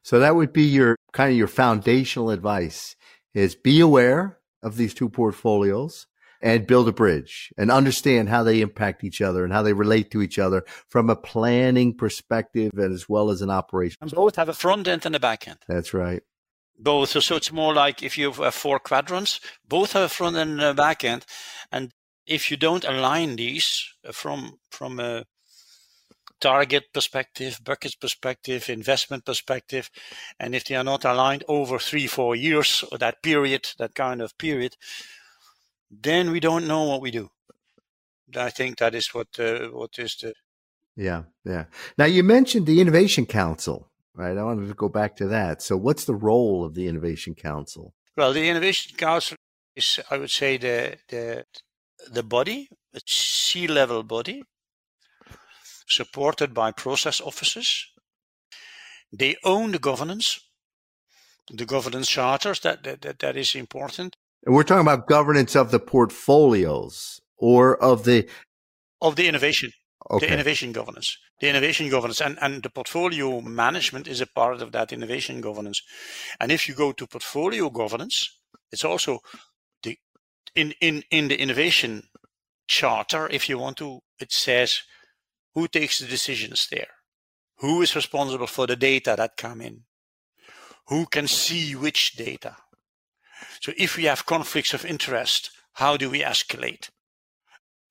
So 0.02 0.18
that 0.18 0.34
would 0.34 0.52
be 0.52 0.62
your 0.62 0.96
kind 1.12 1.30
of 1.30 1.36
your 1.36 1.48
foundational 1.48 2.30
advice 2.30 2.96
is 3.34 3.54
be 3.54 3.80
aware 3.80 4.38
of 4.62 4.76
these 4.76 4.94
two 4.94 5.08
portfolios 5.08 6.06
and 6.42 6.66
build 6.66 6.88
a 6.88 6.92
bridge 6.92 7.52
and 7.58 7.70
understand 7.70 8.28
how 8.28 8.42
they 8.42 8.60
impact 8.60 9.04
each 9.04 9.20
other 9.20 9.44
and 9.44 9.52
how 9.52 9.62
they 9.62 9.72
relate 9.72 10.10
to 10.10 10.22
each 10.22 10.38
other 10.38 10.64
from 10.88 11.10
a 11.10 11.16
planning 11.16 11.94
perspective 11.94 12.72
as 12.78 13.08
well 13.08 13.30
as 13.30 13.42
an 13.42 13.50
operation. 13.50 13.98
And 14.00 14.10
both 14.10 14.36
have 14.36 14.48
a 14.48 14.54
front 14.54 14.88
end 14.88 15.04
and 15.04 15.14
a 15.14 15.20
back 15.20 15.46
end. 15.46 15.58
That's 15.68 15.92
right. 15.92 16.22
Both. 16.78 17.10
So, 17.10 17.20
so 17.20 17.36
it's 17.36 17.52
more 17.52 17.74
like 17.74 18.02
if 18.02 18.16
you 18.16 18.30
have 18.30 18.40
uh, 18.40 18.50
four 18.50 18.78
quadrants, 18.78 19.40
both 19.66 19.92
have 19.92 20.12
front 20.12 20.36
and 20.36 20.60
a 20.60 20.74
back 20.74 21.04
end. 21.04 21.26
And 21.70 21.92
if 22.26 22.50
you 22.50 22.56
don't 22.56 22.84
align 22.84 23.36
these 23.36 23.84
uh, 24.06 24.12
from, 24.12 24.58
from 24.70 24.98
a 24.98 25.24
target 26.40 26.92
perspective, 26.92 27.60
bucket 27.62 27.96
perspective, 28.00 28.68
investment 28.68 29.24
perspective. 29.24 29.90
And 30.38 30.54
if 30.54 30.64
they 30.64 30.74
are 30.74 30.84
not 30.84 31.04
aligned 31.04 31.44
over 31.48 31.78
three, 31.78 32.06
four 32.06 32.34
years 32.34 32.84
or 32.90 32.98
that 32.98 33.22
period, 33.22 33.68
that 33.78 33.94
kind 33.94 34.22
of 34.22 34.36
period, 34.38 34.76
then 35.90 36.30
we 36.30 36.40
don't 36.40 36.66
know 36.66 36.84
what 36.84 37.02
we 37.02 37.10
do. 37.10 37.30
I 38.36 38.50
think 38.50 38.78
that 38.78 38.94
is 38.94 39.12
what 39.12 39.28
uh, 39.38 39.68
what 39.68 39.98
is 39.98 40.16
the 40.16 40.34
yeah 40.96 41.24
yeah. 41.44 41.64
Now 41.98 42.04
you 42.04 42.22
mentioned 42.22 42.66
the 42.66 42.80
Innovation 42.80 43.26
Council, 43.26 43.89
right? 44.14 44.36
I 44.36 44.42
wanted 44.42 44.68
to 44.68 44.74
go 44.74 44.88
back 44.88 45.16
to 45.16 45.26
that. 45.28 45.62
So, 45.62 45.76
what's 45.76 46.04
the 46.04 46.14
role 46.14 46.64
of 46.64 46.74
the 46.74 46.86
Innovation 46.86 47.34
Council? 47.34 47.94
Well, 48.16 48.32
the 48.32 48.48
Innovation 48.48 48.96
Council 48.96 49.36
is, 49.76 50.00
I 50.10 50.18
would 50.18 50.30
say, 50.30 50.56
the 50.56 50.98
the 51.08 51.44
the 52.10 52.22
body, 52.22 52.68
a 52.94 53.00
C-level 53.06 54.02
body 54.04 54.42
supported 55.90 56.54
by 56.54 56.70
process 56.70 57.20
officers. 57.20 57.86
They 59.12 59.36
own 59.44 59.72
the 59.72 59.78
governance, 59.78 60.40
the 61.50 61.66
governance 61.66 62.08
charters, 62.08 62.60
that, 62.60 62.84
that, 62.84 63.18
that 63.18 63.36
is 63.36 63.54
important. 63.54 64.16
And 64.46 64.54
we're 64.54 64.62
talking 64.62 64.86
about 64.86 65.08
governance 65.08 65.56
of 65.56 65.70
the 65.70 65.80
portfolios 65.80 67.20
or 67.36 67.76
of 67.82 68.04
the 68.04 68.28
of 69.02 69.16
the 69.16 69.26
innovation. 69.26 69.72
Okay. 70.10 70.26
The 70.26 70.32
innovation 70.32 70.72
governance. 70.72 71.18
The 71.40 71.48
innovation 71.48 71.88
governance 71.88 72.20
and, 72.20 72.38
and 72.40 72.62
the 72.62 72.70
portfolio 72.70 73.40
management 73.40 74.08
is 74.08 74.20
a 74.20 74.26
part 74.26 74.62
of 74.62 74.72
that 74.72 74.92
innovation 74.92 75.40
governance. 75.40 75.82
And 76.38 76.50
if 76.50 76.68
you 76.68 76.74
go 76.74 76.92
to 76.92 77.06
portfolio 77.06 77.70
governance, 77.70 78.38
it's 78.72 78.84
also 78.84 79.20
the 79.82 79.98
in, 80.54 80.72
in, 80.80 81.02
in 81.10 81.28
the 81.28 81.40
innovation 81.40 82.04
charter, 82.66 83.28
if 83.28 83.48
you 83.48 83.58
want 83.58 83.76
to, 83.78 84.00
it 84.20 84.32
says 84.32 84.82
who 85.54 85.68
takes 85.68 85.98
the 85.98 86.06
decisions 86.06 86.68
there? 86.70 86.88
Who 87.58 87.82
is 87.82 87.96
responsible 87.96 88.46
for 88.46 88.66
the 88.66 88.76
data 88.76 89.14
that 89.16 89.36
come 89.36 89.60
in? 89.60 89.84
who 90.90 91.06
can 91.06 91.28
see 91.28 91.76
which 91.76 92.16
data. 92.16 92.56
So 93.60 93.72
if 93.78 93.96
we 93.96 94.04
have 94.04 94.26
conflicts 94.26 94.74
of 94.74 94.84
interest, 94.84 95.50
how 95.74 95.96
do 95.96 96.10
we 96.10 96.20
escalate? 96.20 96.90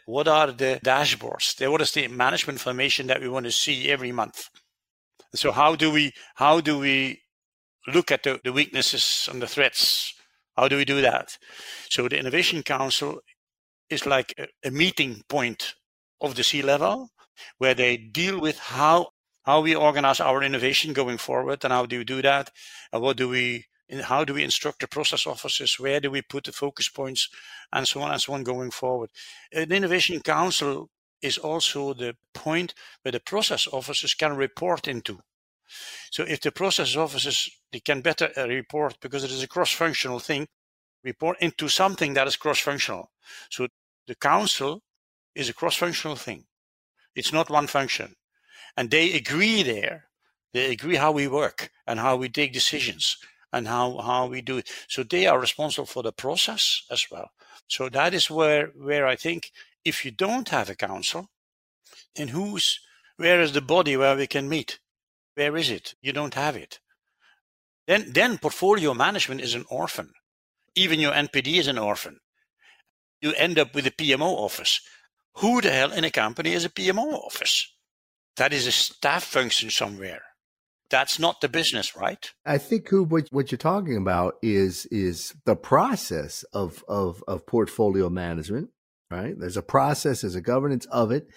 What 0.09 0.27
are 0.27 0.51
the 0.51 0.79
dashboards? 0.83 1.69
What 1.69 1.81
is 1.81 1.91
the 1.91 2.07
management 2.07 2.57
information 2.57 3.05
that 3.07 3.21
we 3.21 3.29
want 3.29 3.45
to 3.45 3.51
see 3.51 3.91
every 3.91 4.11
month? 4.11 4.49
So 5.35 5.51
how 5.51 5.75
do 5.75 5.91
we 5.91 6.13
how 6.33 6.61
do 6.61 6.79
we 6.79 7.21
look 7.85 8.09
at 8.09 8.23
the, 8.23 8.39
the 8.43 8.51
weaknesses 8.51 9.29
and 9.31 9.39
the 9.39 9.45
threats? 9.45 10.15
How 10.57 10.67
do 10.67 10.77
we 10.77 10.85
do 10.85 10.99
that? 11.01 11.37
So 11.91 12.07
the 12.07 12.17
Innovation 12.17 12.63
Council 12.63 13.19
is 13.91 14.07
like 14.07 14.33
a, 14.39 14.47
a 14.67 14.71
meeting 14.71 15.21
point 15.29 15.75
of 16.21 16.33
the 16.33 16.43
C 16.43 16.63
level 16.63 17.09
where 17.59 17.75
they 17.75 17.95
deal 17.95 18.41
with 18.41 18.57
how 18.57 19.09
how 19.43 19.61
we 19.61 19.75
organize 19.75 20.19
our 20.19 20.41
innovation 20.41 20.91
going 20.91 21.19
forward 21.19 21.63
and 21.63 21.71
how 21.71 21.85
do 21.85 21.99
we 21.99 22.03
do 22.03 22.23
that 22.23 22.49
and 22.91 23.03
what 23.03 23.15
do 23.15 23.29
we 23.29 23.65
how 23.97 24.23
do 24.23 24.33
we 24.33 24.43
instruct 24.43 24.81
the 24.81 24.87
process 24.87 25.25
officers 25.25 25.79
where 25.79 25.99
do 25.99 26.11
we 26.11 26.21
put 26.21 26.43
the 26.43 26.51
focus 26.51 26.89
points 26.89 27.29
and 27.73 27.87
so 27.87 28.01
on 28.01 28.11
and 28.11 28.21
so 28.21 28.33
on 28.33 28.43
going 28.43 28.71
forward. 28.71 29.09
An 29.51 29.71
innovation 29.71 30.19
council 30.21 30.89
is 31.21 31.37
also 31.37 31.93
the 31.93 32.15
point 32.33 32.73
where 33.01 33.11
the 33.11 33.19
process 33.19 33.67
officers 33.67 34.13
can 34.13 34.35
report 34.35 34.87
into. 34.87 35.19
So 36.11 36.23
if 36.23 36.41
the 36.41 36.51
process 36.51 36.95
officers 36.95 37.49
they 37.71 37.79
can 37.79 38.01
better 38.01 38.29
uh, 38.37 38.47
report 38.47 38.97
because 39.01 39.23
it 39.23 39.31
is 39.31 39.43
a 39.43 39.47
cross-functional 39.47 40.19
thing 40.19 40.47
report 41.03 41.37
into 41.39 41.67
something 41.67 42.13
that 42.13 42.27
is 42.27 42.35
cross-functional. 42.35 43.11
So 43.49 43.67
the 44.07 44.15
council 44.15 44.81
is 45.35 45.49
a 45.49 45.53
cross-functional 45.53 46.15
thing. 46.15 46.45
It's 47.15 47.33
not 47.33 47.49
one 47.49 47.67
function. 47.67 48.15
And 48.75 48.89
they 48.89 49.13
agree 49.13 49.63
there. 49.63 50.05
They 50.53 50.71
agree 50.71 50.95
how 50.95 51.11
we 51.11 51.27
work 51.27 51.71
and 51.85 51.99
how 51.99 52.15
we 52.15 52.29
take 52.29 52.53
decisions 52.53 53.17
and 53.51 53.67
how, 53.67 53.97
how 53.97 54.27
we 54.27 54.41
do 54.41 54.57
it. 54.57 54.69
So 54.87 55.03
they 55.03 55.27
are 55.27 55.39
responsible 55.39 55.85
for 55.85 56.03
the 56.03 56.11
process 56.11 56.83
as 56.91 57.05
well. 57.11 57.31
So 57.67 57.89
that 57.89 58.13
is 58.13 58.29
where, 58.29 58.67
where 58.75 59.07
I 59.07 59.15
think 59.15 59.51
if 59.85 60.05
you 60.05 60.11
don't 60.11 60.49
have 60.49 60.69
a 60.69 60.75
council, 60.75 61.29
then 62.15 62.29
who's, 62.29 62.79
where 63.17 63.41
is 63.41 63.53
the 63.53 63.61
body 63.61 63.95
where 63.97 64.15
we 64.15 64.27
can 64.27 64.49
meet? 64.49 64.79
Where 65.35 65.55
is 65.57 65.69
it? 65.69 65.95
You 66.01 66.13
don't 66.13 66.33
have 66.33 66.55
it. 66.55 66.79
Then, 67.87 68.11
then 68.11 68.37
portfolio 68.37 68.93
management 68.93 69.41
is 69.41 69.55
an 69.55 69.65
orphan. 69.69 70.13
Even 70.75 70.99
your 70.99 71.13
NPD 71.13 71.57
is 71.57 71.67
an 71.67 71.77
orphan. 71.77 72.19
You 73.21 73.33
end 73.33 73.57
up 73.57 73.73
with 73.73 73.87
a 73.87 73.91
PMO 73.91 74.21
office. 74.21 74.81
Who 75.35 75.61
the 75.61 75.71
hell 75.71 75.91
in 75.91 76.03
a 76.03 76.11
company 76.11 76.53
is 76.53 76.65
a 76.65 76.69
PMO 76.69 77.13
office? 77.13 77.73
That 78.37 78.53
is 78.53 78.67
a 78.67 78.71
staff 78.71 79.23
function 79.23 79.69
somewhere. 79.69 80.21
That's 80.89 81.19
not 81.19 81.41
the 81.41 81.49
business, 81.49 81.95
right? 81.95 82.31
I 82.45 82.57
think 82.57 82.89
Huub 82.89 83.11
what, 83.11 83.27
what 83.31 83.51
you're 83.51 83.57
talking 83.57 83.97
about 83.97 84.35
is 84.41 84.85
is 84.87 85.33
the 85.45 85.55
process 85.55 86.43
of 86.53 86.83
of 86.87 87.23
of 87.27 87.45
portfolio 87.45 88.09
management, 88.09 88.69
right? 89.11 89.35
There's 89.37 89.57
a 89.57 89.61
process, 89.61 90.21
there's 90.21 90.35
a 90.35 90.41
governance 90.41 90.85
of 90.87 91.11
it. 91.11 91.27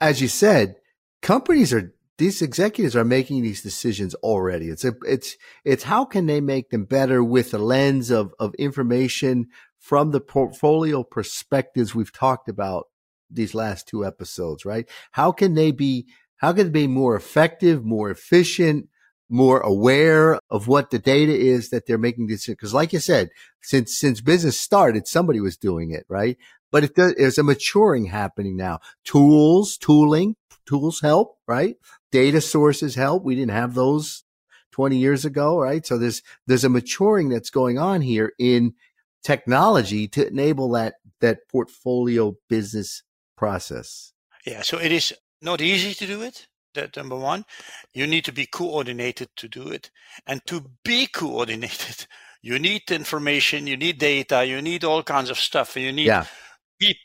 As 0.00 0.20
you 0.20 0.28
said, 0.28 0.76
companies 1.20 1.72
are 1.72 1.94
these 2.18 2.42
executives 2.42 2.94
are 2.94 3.04
making 3.04 3.42
these 3.42 3.62
decisions 3.62 4.14
already. 4.16 4.68
It's 4.68 4.84
a, 4.84 4.94
it's, 5.04 5.36
it's 5.64 5.82
how 5.82 6.04
can 6.04 6.26
they 6.26 6.40
make 6.40 6.70
them 6.70 6.84
better 6.84 7.24
with 7.24 7.50
the 7.50 7.58
lens 7.58 8.10
of, 8.10 8.34
of 8.38 8.54
information 8.54 9.48
from 9.78 10.10
the 10.10 10.20
portfolio 10.20 11.02
perspectives 11.02 11.94
we've 11.94 12.12
talked 12.12 12.48
about 12.48 12.84
these 13.28 13.54
last 13.54 13.88
two 13.88 14.04
episodes, 14.04 14.64
right? 14.64 14.88
How 15.12 15.32
can 15.32 15.54
they 15.54 15.72
be 15.72 16.06
how 16.42 16.52
can 16.52 16.66
it 16.66 16.72
be 16.72 16.88
more 16.88 17.14
effective, 17.14 17.84
more 17.84 18.10
efficient, 18.10 18.88
more 19.30 19.60
aware 19.60 20.40
of 20.50 20.66
what 20.66 20.90
the 20.90 20.98
data 20.98 21.32
is 21.32 21.70
that 21.70 21.86
they're 21.86 21.96
making 21.96 22.26
decisions? 22.26 22.56
Because 22.56 22.74
like 22.74 22.92
you 22.92 22.98
said, 22.98 23.30
since, 23.62 23.96
since 23.96 24.20
business 24.20 24.60
started, 24.60 25.06
somebody 25.06 25.38
was 25.38 25.56
doing 25.56 25.92
it, 25.92 26.04
right? 26.08 26.36
But 26.72 26.82
it 26.82 26.96
does, 26.96 27.14
there's 27.16 27.38
a 27.38 27.44
maturing 27.44 28.06
happening 28.06 28.56
now. 28.56 28.80
Tools, 29.04 29.76
tooling, 29.76 30.34
tools 30.66 31.00
help, 31.00 31.38
right? 31.46 31.76
Data 32.10 32.40
sources 32.40 32.96
help. 32.96 33.22
We 33.22 33.36
didn't 33.36 33.52
have 33.52 33.74
those 33.74 34.24
20 34.72 34.96
years 34.96 35.24
ago, 35.24 35.60
right? 35.60 35.86
So 35.86 35.96
there's, 35.96 36.22
there's 36.48 36.64
a 36.64 36.68
maturing 36.68 37.28
that's 37.28 37.50
going 37.50 37.78
on 37.78 38.00
here 38.00 38.32
in 38.40 38.74
technology 39.22 40.08
to 40.08 40.26
enable 40.26 40.70
that, 40.72 40.94
that 41.20 41.48
portfolio 41.48 42.34
business 42.48 43.04
process. 43.36 44.12
Yeah. 44.44 44.62
So 44.62 44.78
it 44.78 44.90
is 44.90 45.14
not 45.42 45.60
easy 45.60 45.94
to 45.94 46.06
do 46.06 46.22
it. 46.22 46.46
That 46.74 46.96
number 46.96 47.16
one, 47.16 47.44
you 47.92 48.06
need 48.06 48.24
to 48.24 48.32
be 48.32 48.46
coordinated 48.46 49.28
to 49.36 49.48
do 49.48 49.68
it. 49.68 49.90
And 50.26 50.40
to 50.46 50.70
be 50.84 51.06
coordinated, 51.12 52.06
you 52.40 52.58
need 52.58 52.90
information, 52.90 53.66
you 53.66 53.76
need 53.76 53.98
data, 53.98 54.44
you 54.44 54.62
need 54.62 54.84
all 54.84 55.02
kinds 55.02 55.30
of 55.30 55.38
stuff, 55.38 55.76
and 55.76 55.84
you 55.84 55.92
need 55.92 56.06
yeah. 56.06 56.24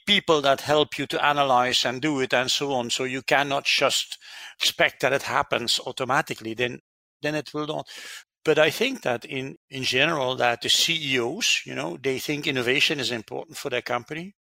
people 0.05 0.41
that 0.41 0.61
help 0.61 0.97
you 0.97 1.05
to 1.07 1.23
analyze 1.23 1.85
and 1.85 2.01
do 2.01 2.21
it 2.21 2.33
and 2.33 2.49
so 2.49 2.73
on. 2.73 2.89
So 2.89 3.03
you 3.03 3.21
cannot 3.21 3.65
just 3.65 4.17
expect 4.59 5.01
that 5.01 5.13
it 5.13 5.23
happens 5.23 5.79
automatically. 5.85 6.53
Then, 6.53 6.79
then 7.21 7.35
it 7.35 7.53
will 7.53 7.67
not. 7.67 7.87
But 8.45 8.57
I 8.57 8.69
think 8.69 9.01
that 9.01 9.25
in, 9.25 9.57
in 9.69 9.83
general, 9.83 10.35
that 10.37 10.61
the 10.61 10.69
CEOs, 10.69 11.63
you 11.65 11.75
know, 11.75 11.97
they 12.01 12.17
think 12.17 12.47
innovation 12.47 12.99
is 12.99 13.11
important 13.11 13.57
for 13.57 13.69
their 13.69 13.81
company, 13.81 14.35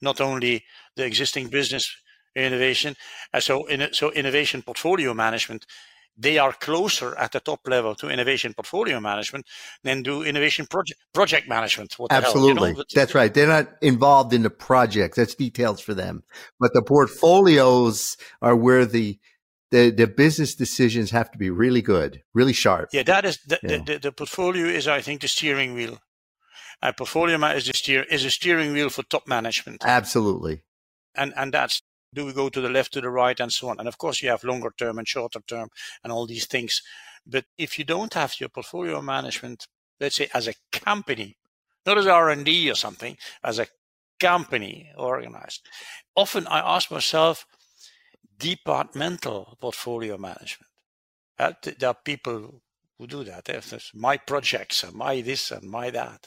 not 0.00 0.18
only 0.18 0.64
the 0.96 1.04
existing 1.04 1.48
business 1.48 1.94
innovation. 2.34 2.96
And 3.32 3.42
so, 3.42 3.66
in, 3.66 3.88
so 3.92 4.10
innovation 4.12 4.62
portfolio 4.62 5.14
management, 5.14 5.66
they 6.16 6.38
are 6.38 6.52
closer 6.52 7.16
at 7.16 7.32
the 7.32 7.40
top 7.40 7.60
level 7.66 7.94
to 7.94 8.08
innovation 8.08 8.52
portfolio 8.52 9.00
management 9.00 9.46
than 9.82 10.02
do 10.02 10.22
innovation 10.22 10.66
project 10.66 11.00
project 11.14 11.48
management. 11.48 11.96
Absolutely, 12.10 12.70
you 12.70 12.76
know? 12.76 12.84
that's 12.94 13.14
right. 13.14 13.32
They're 13.32 13.48
not 13.48 13.68
involved 13.80 14.34
in 14.34 14.42
the 14.42 14.50
projects. 14.50 15.16
That's 15.16 15.34
details 15.34 15.80
for 15.80 15.94
them. 15.94 16.22
But 16.58 16.74
the 16.74 16.82
portfolios 16.82 18.16
are 18.42 18.54
where 18.54 18.84
the 18.84 19.18
the, 19.70 19.90
the 19.90 20.06
business 20.06 20.54
decisions 20.54 21.10
have 21.12 21.30
to 21.30 21.38
be 21.38 21.48
really 21.48 21.80
good, 21.80 22.22
really 22.34 22.52
sharp. 22.52 22.88
Yeah, 22.92 23.04
that 23.04 23.24
is 23.24 23.38
the, 23.46 23.58
yeah. 23.62 23.78
the, 23.78 23.98
the, 23.98 24.12
portfolio 24.12 24.66
is, 24.66 24.88
I 24.88 25.00
think, 25.00 25.20
the 25.20 25.28
steering 25.28 25.74
wheel. 25.74 25.98
A 26.82 26.92
portfolio 26.92 27.36
is 27.50 27.66
the 27.66 27.74
steer 27.74 28.02
is 28.02 28.24
a 28.24 28.30
steering 28.30 28.72
wheel 28.72 28.90
for 28.90 29.02
top 29.04 29.28
management. 29.28 29.84
Absolutely. 29.84 30.62
And 31.14 31.32
and 31.36 31.52
that's 31.52 31.82
do 32.12 32.26
we 32.26 32.32
go 32.32 32.48
to 32.48 32.60
the 32.60 32.68
left, 32.68 32.92
to 32.94 33.00
the 33.00 33.10
right, 33.10 33.38
and 33.38 33.52
so 33.52 33.68
on? 33.68 33.78
And 33.78 33.88
of 33.88 33.98
course, 33.98 34.22
you 34.22 34.28
have 34.30 34.44
longer 34.44 34.72
term 34.76 34.98
and 34.98 35.06
shorter 35.06 35.40
term 35.46 35.68
and 36.02 36.12
all 36.12 36.26
these 36.26 36.46
things. 36.46 36.82
But 37.26 37.44
if 37.58 37.78
you 37.78 37.84
don't 37.84 38.14
have 38.14 38.40
your 38.40 38.48
portfolio 38.48 39.00
management, 39.00 39.66
let's 40.00 40.16
say 40.16 40.28
as 40.34 40.48
a 40.48 40.54
company, 40.72 41.36
not 41.86 41.98
as 41.98 42.06
R&D 42.06 42.70
or 42.70 42.74
something, 42.74 43.16
as 43.44 43.58
a 43.58 43.66
company 44.18 44.90
organized, 44.96 45.66
often 46.16 46.46
I 46.46 46.58
ask 46.76 46.90
myself, 46.90 47.46
departmental 48.38 49.56
portfolio 49.60 50.16
management. 50.16 50.70
Uh, 51.38 51.52
there 51.62 51.90
are 51.90 51.96
people 52.04 52.62
who 52.98 53.06
do 53.06 53.24
that. 53.24 53.48
My 53.94 54.16
projects 54.16 54.82
and 54.82 54.94
my 54.94 55.20
this 55.20 55.50
and 55.50 55.70
my 55.70 55.90
that. 55.90 56.26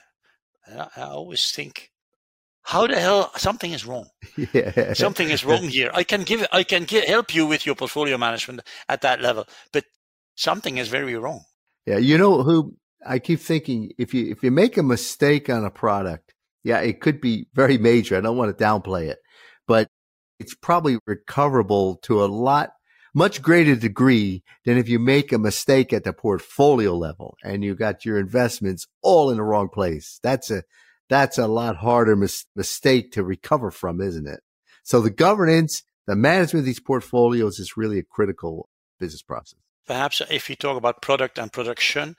And 0.66 0.82
I 0.82 1.02
always 1.02 1.52
think, 1.52 1.92
how 2.64 2.88
the 2.88 3.00
hell 3.00 3.32
something 3.38 3.72
is 3.72 3.86
wrong? 3.86 4.08
Yeah. 4.54 4.94
something 4.94 5.30
is 5.30 5.46
wrong 5.46 5.68
here. 5.70 5.92
I 5.94 6.04
can 6.04 6.24
give 6.24 6.46
i 6.52 6.64
can 6.64 6.86
give, 6.86 7.04
help 7.06 7.36
you 7.36 7.46
with 7.46 7.66
your 7.66 7.76
portfolio 7.76 8.18
management 8.18 8.62
at 8.90 9.02
that 9.02 9.22
level 9.22 9.46
but 9.72 9.86
something 10.36 10.78
is 10.78 10.88
very 10.88 11.16
wrong. 11.16 11.42
Yeah 11.86 11.98
you 11.98 12.18
know 12.18 12.44
Huub 12.44 12.72
i 13.06 13.20
keep 13.20 13.40
thinking 13.40 13.92
if 13.98 14.14
you 14.14 14.32
if 14.32 14.44
you 14.44 14.52
make 14.52 14.78
a 14.78 14.84
mistake 14.84 15.50
on 15.50 15.66
a 15.66 15.70
product 15.70 16.34
yeah 16.64 16.80
it 16.80 17.02
could 17.02 17.20
be 17.22 17.48
very 17.54 17.78
major. 17.78 18.18
I 18.18 18.22
don't 18.22 18.38
want 18.38 18.58
to 18.58 18.64
downplay 18.64 19.08
it 19.10 19.20
but 19.68 19.88
it's 20.40 20.56
probably 20.56 20.98
recoverable 21.06 21.98
to 22.04 22.24
a 22.24 22.26
lot 22.26 22.72
much 23.14 23.42
greater 23.42 23.76
degree 23.76 24.44
than 24.66 24.78
if 24.78 24.90
you 24.90 25.00
make 25.00 25.32
a 25.32 25.38
mistake 25.38 25.94
at 25.94 26.04
the 26.04 26.14
portfolio 26.14 26.96
level 26.96 27.38
and 27.44 27.64
you 27.64 27.76
got 27.76 28.06
your 28.06 28.18
investments 28.18 28.88
all 29.02 29.30
in 29.30 29.38
the 29.38 29.44
wrong 29.44 29.70
place. 29.70 30.20
That's 30.24 30.50
a 30.50 30.64
that's 31.14 31.38
a 31.38 31.48
lot 31.48 31.78
harder 31.78 32.16
mis- 32.16 32.46
mistake 32.56 33.12
to 33.12 33.24
recover 33.24 33.72
from, 33.72 34.02
isn't 34.02 34.28
it? 34.28 34.42
So 34.84 35.00
the 35.00 35.12
governance, 35.12 35.84
the 36.08 36.16
management 36.16 36.62
of 36.62 36.66
these 36.66 36.80
portfolios 36.80 37.60
is 37.60 37.78
really 37.78 38.00
a 38.00 38.04
critical 38.04 38.70
business 39.00 39.22
process. 39.22 39.60
Perhaps 39.86 40.22
if 40.30 40.48
we 40.48 40.56
talk 40.56 40.78
about 40.78 41.02
product 41.02 41.38
and 41.38 41.52
production, 41.52 42.16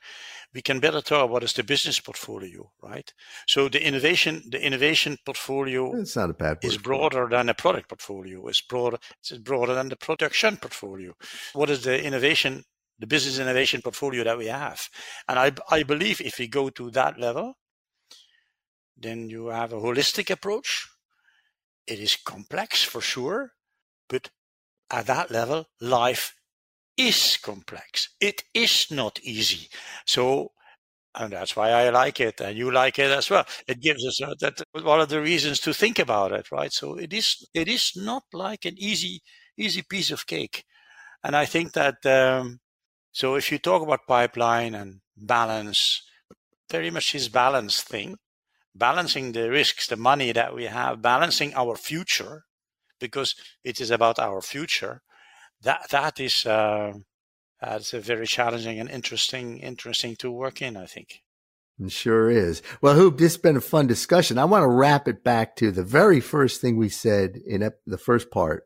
we 0.54 0.62
can 0.62 0.80
better 0.80 1.00
talk 1.00 1.28
about 1.28 1.42
is 1.42 1.54
the 1.54 1.64
business 1.64 1.98
portfolio, 1.98 2.70
right? 2.82 3.12
So 3.48 3.68
the 3.68 3.84
innovation, 3.84 4.42
the 4.48 4.64
innovation 4.64 5.16
portfolio 5.24 5.94
it's 5.96 6.14
not 6.14 6.30
a 6.30 6.34
bad 6.34 6.58
is 6.62 6.78
broader 6.78 7.26
than 7.28 7.46
the 7.46 7.54
product 7.54 7.88
portfolio. 7.88 8.46
It's 8.46 8.60
broader, 8.60 8.98
it's 9.20 9.32
broader 9.38 9.74
than 9.74 9.88
the 9.88 9.96
production 9.96 10.56
portfolio. 10.58 11.14
What 11.54 11.70
is 11.70 11.82
the 11.82 12.02
innovation, 12.02 12.64
the 12.98 13.06
business 13.06 13.38
innovation 13.38 13.80
portfolio 13.82 14.24
that 14.24 14.38
we 14.38 14.46
have? 14.46 14.88
And 15.28 15.38
I, 15.38 15.52
I 15.70 15.82
believe 15.82 16.20
if 16.20 16.38
we 16.38 16.46
go 16.46 16.68
to 16.70 16.90
that 16.90 17.18
level, 17.18 17.54
then 18.96 19.28
you 19.30 19.46
have 19.48 19.72
a 19.72 19.76
holistic 19.80 20.30
approach. 20.30 20.88
It 21.86 21.98
is 21.98 22.16
complex 22.16 22.82
for 22.84 23.00
sure, 23.00 23.52
but 24.08 24.30
at 24.90 25.06
that 25.06 25.30
level, 25.30 25.68
life 25.80 26.34
is 26.96 27.38
complex. 27.42 28.10
It 28.20 28.44
is 28.54 28.90
not 28.90 29.20
easy. 29.22 29.70
So, 30.06 30.52
and 31.14 31.32
that's 31.32 31.56
why 31.56 31.70
I 31.70 31.90
like 31.90 32.20
it, 32.20 32.40
and 32.40 32.56
you 32.58 32.70
like 32.72 32.98
it 32.98 33.10
as 33.10 33.30
well. 33.30 33.46
It 33.68 33.80
gives 33.80 34.04
us 34.06 34.18
that 34.40 34.62
one 34.72 35.00
of 35.00 35.08
the 35.10 35.20
reasons 35.22 35.60
to 35.60 35.74
think 35.74 35.98
about 35.98 36.32
it, 36.32 36.52
right? 36.52 36.72
So 36.72 36.96
it 36.98 37.12
is 37.12 37.46
it 37.54 37.68
is 37.68 37.92
not 37.96 38.24
like 38.32 38.64
an 38.66 38.76
easy 38.78 39.22
easy 39.58 39.82
piece 39.82 40.10
of 40.10 40.26
cake, 40.26 40.64
and 41.24 41.36
I 41.36 41.46
think 41.46 41.72
that 41.74 42.04
um, 42.06 42.60
so 43.12 43.36
if 43.36 43.52
you 43.52 43.58
talk 43.58 43.82
about 43.82 44.06
pipeline 44.08 44.74
and 44.74 45.00
balance, 45.16 46.02
very 46.70 46.90
much 46.90 47.12
this 47.12 47.28
balance 47.28 47.82
thing, 47.82 48.18
balancing 48.74 49.32
the 49.32 49.50
risks, 49.50 49.86
the 49.86 49.96
money 49.96 50.32
that 50.32 50.54
we 50.54 50.64
have, 50.64 51.02
balancing 51.02 51.54
our 51.54 51.76
future, 51.76 52.44
because 53.00 53.34
it 53.62 53.80
is 53.80 53.90
about 53.90 54.18
our 54.18 54.40
future. 54.40 55.02
That 55.62 55.88
that 55.90 56.20
is 56.20 56.46
uh, 56.46 56.94
that's 57.60 57.94
a 57.94 58.00
very 58.00 58.26
challenging 58.26 58.78
and 58.78 58.90
interesting 58.90 59.58
interesting 59.58 60.16
to 60.16 60.30
work 60.30 60.60
in. 60.60 60.76
I 60.76 60.86
think. 60.86 61.22
It 61.78 61.90
sure 61.90 62.30
is. 62.30 62.62
Well, 62.80 62.94
Huub, 62.94 63.18
this 63.18 63.32
has 63.32 63.42
been 63.42 63.56
a 63.56 63.60
fun 63.60 63.88
discussion. 63.88 64.38
I 64.38 64.44
want 64.44 64.62
to 64.62 64.68
wrap 64.68 65.08
it 65.08 65.24
back 65.24 65.56
to 65.56 65.72
the 65.72 65.82
very 65.82 66.20
first 66.20 66.60
thing 66.60 66.76
we 66.76 66.88
said 66.88 67.36
in 67.36 67.68
the 67.84 67.98
first 67.98 68.30
part, 68.30 68.64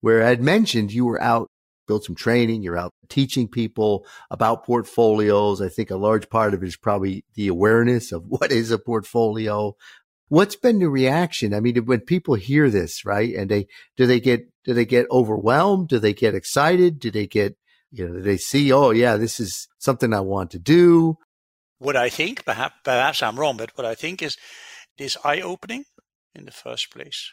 where 0.00 0.24
I'd 0.24 0.42
mentioned 0.42 0.92
you 0.92 1.04
were 1.04 1.22
out 1.22 1.48
build 1.88 2.04
some 2.04 2.14
training. 2.14 2.62
You're 2.62 2.78
out 2.78 2.94
teaching 3.08 3.48
people 3.48 4.06
about 4.30 4.64
portfolios. 4.64 5.60
I 5.60 5.68
think 5.68 5.90
a 5.90 5.96
large 5.96 6.30
part 6.30 6.54
of 6.54 6.62
it 6.62 6.66
is 6.66 6.76
probably 6.76 7.24
the 7.34 7.48
awareness 7.48 8.12
of 8.12 8.24
what 8.28 8.52
is 8.52 8.70
a 8.70 8.78
portfolio. 8.78 9.74
What's 10.28 10.56
been 10.56 10.78
the 10.78 10.90
reaction? 10.90 11.54
I 11.54 11.60
mean, 11.60 11.76
when 11.86 12.00
people 12.00 12.34
hear 12.34 12.70
this, 12.70 13.04
right? 13.04 13.34
And 13.34 13.50
they, 13.50 13.66
do 13.96 14.06
they 14.06 14.20
get, 14.20 14.42
do 14.64 14.74
they 14.74 14.84
get 14.84 15.06
overwhelmed? 15.10 15.88
Do 15.88 15.98
they 15.98 16.12
get 16.12 16.34
excited? 16.34 17.00
Do 17.00 17.10
they 17.10 17.26
get, 17.26 17.56
you 17.90 18.06
know, 18.06 18.14
do 18.16 18.20
they 18.20 18.36
see, 18.36 18.70
oh 18.70 18.90
yeah, 18.90 19.16
this 19.16 19.40
is 19.40 19.66
something 19.78 20.12
I 20.12 20.20
want 20.20 20.50
to 20.50 20.58
do? 20.58 21.16
What 21.78 21.96
I 21.96 22.10
think, 22.10 22.44
perhaps, 22.44 22.74
perhaps 22.84 23.22
I'm 23.22 23.40
wrong, 23.40 23.56
but 23.56 23.70
what 23.76 23.86
I 23.86 23.94
think 23.94 24.20
is 24.22 24.36
this 24.98 25.16
eye 25.24 25.40
opening 25.40 25.84
in 26.34 26.44
the 26.44 26.52
first 26.52 26.90
place. 26.90 27.32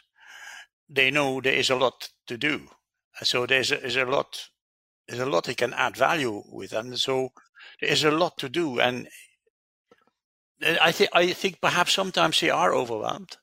They 0.88 1.10
know 1.10 1.40
there 1.40 1.52
is 1.52 1.68
a 1.68 1.76
lot 1.76 2.08
to 2.28 2.38
do 2.38 2.68
so 3.22 3.46
there's 3.46 3.72
a, 3.72 3.76
there's 3.76 3.96
a 3.96 4.04
lot 4.04 4.48
there's 5.08 5.20
a 5.20 5.26
lot 5.26 5.44
they 5.44 5.54
can 5.54 5.72
add 5.74 5.96
value 5.96 6.42
with, 6.48 6.72
and 6.72 6.98
so 6.98 7.30
there's 7.80 8.04
a 8.04 8.10
lot 8.10 8.38
to 8.38 8.48
do. 8.48 8.80
And 8.80 9.08
I 10.62 10.92
think 10.92 11.10
I 11.12 11.32
think 11.32 11.60
perhaps 11.60 11.92
sometimes 11.92 12.40
they 12.40 12.50
are 12.50 12.74
overwhelmed. 12.74 13.36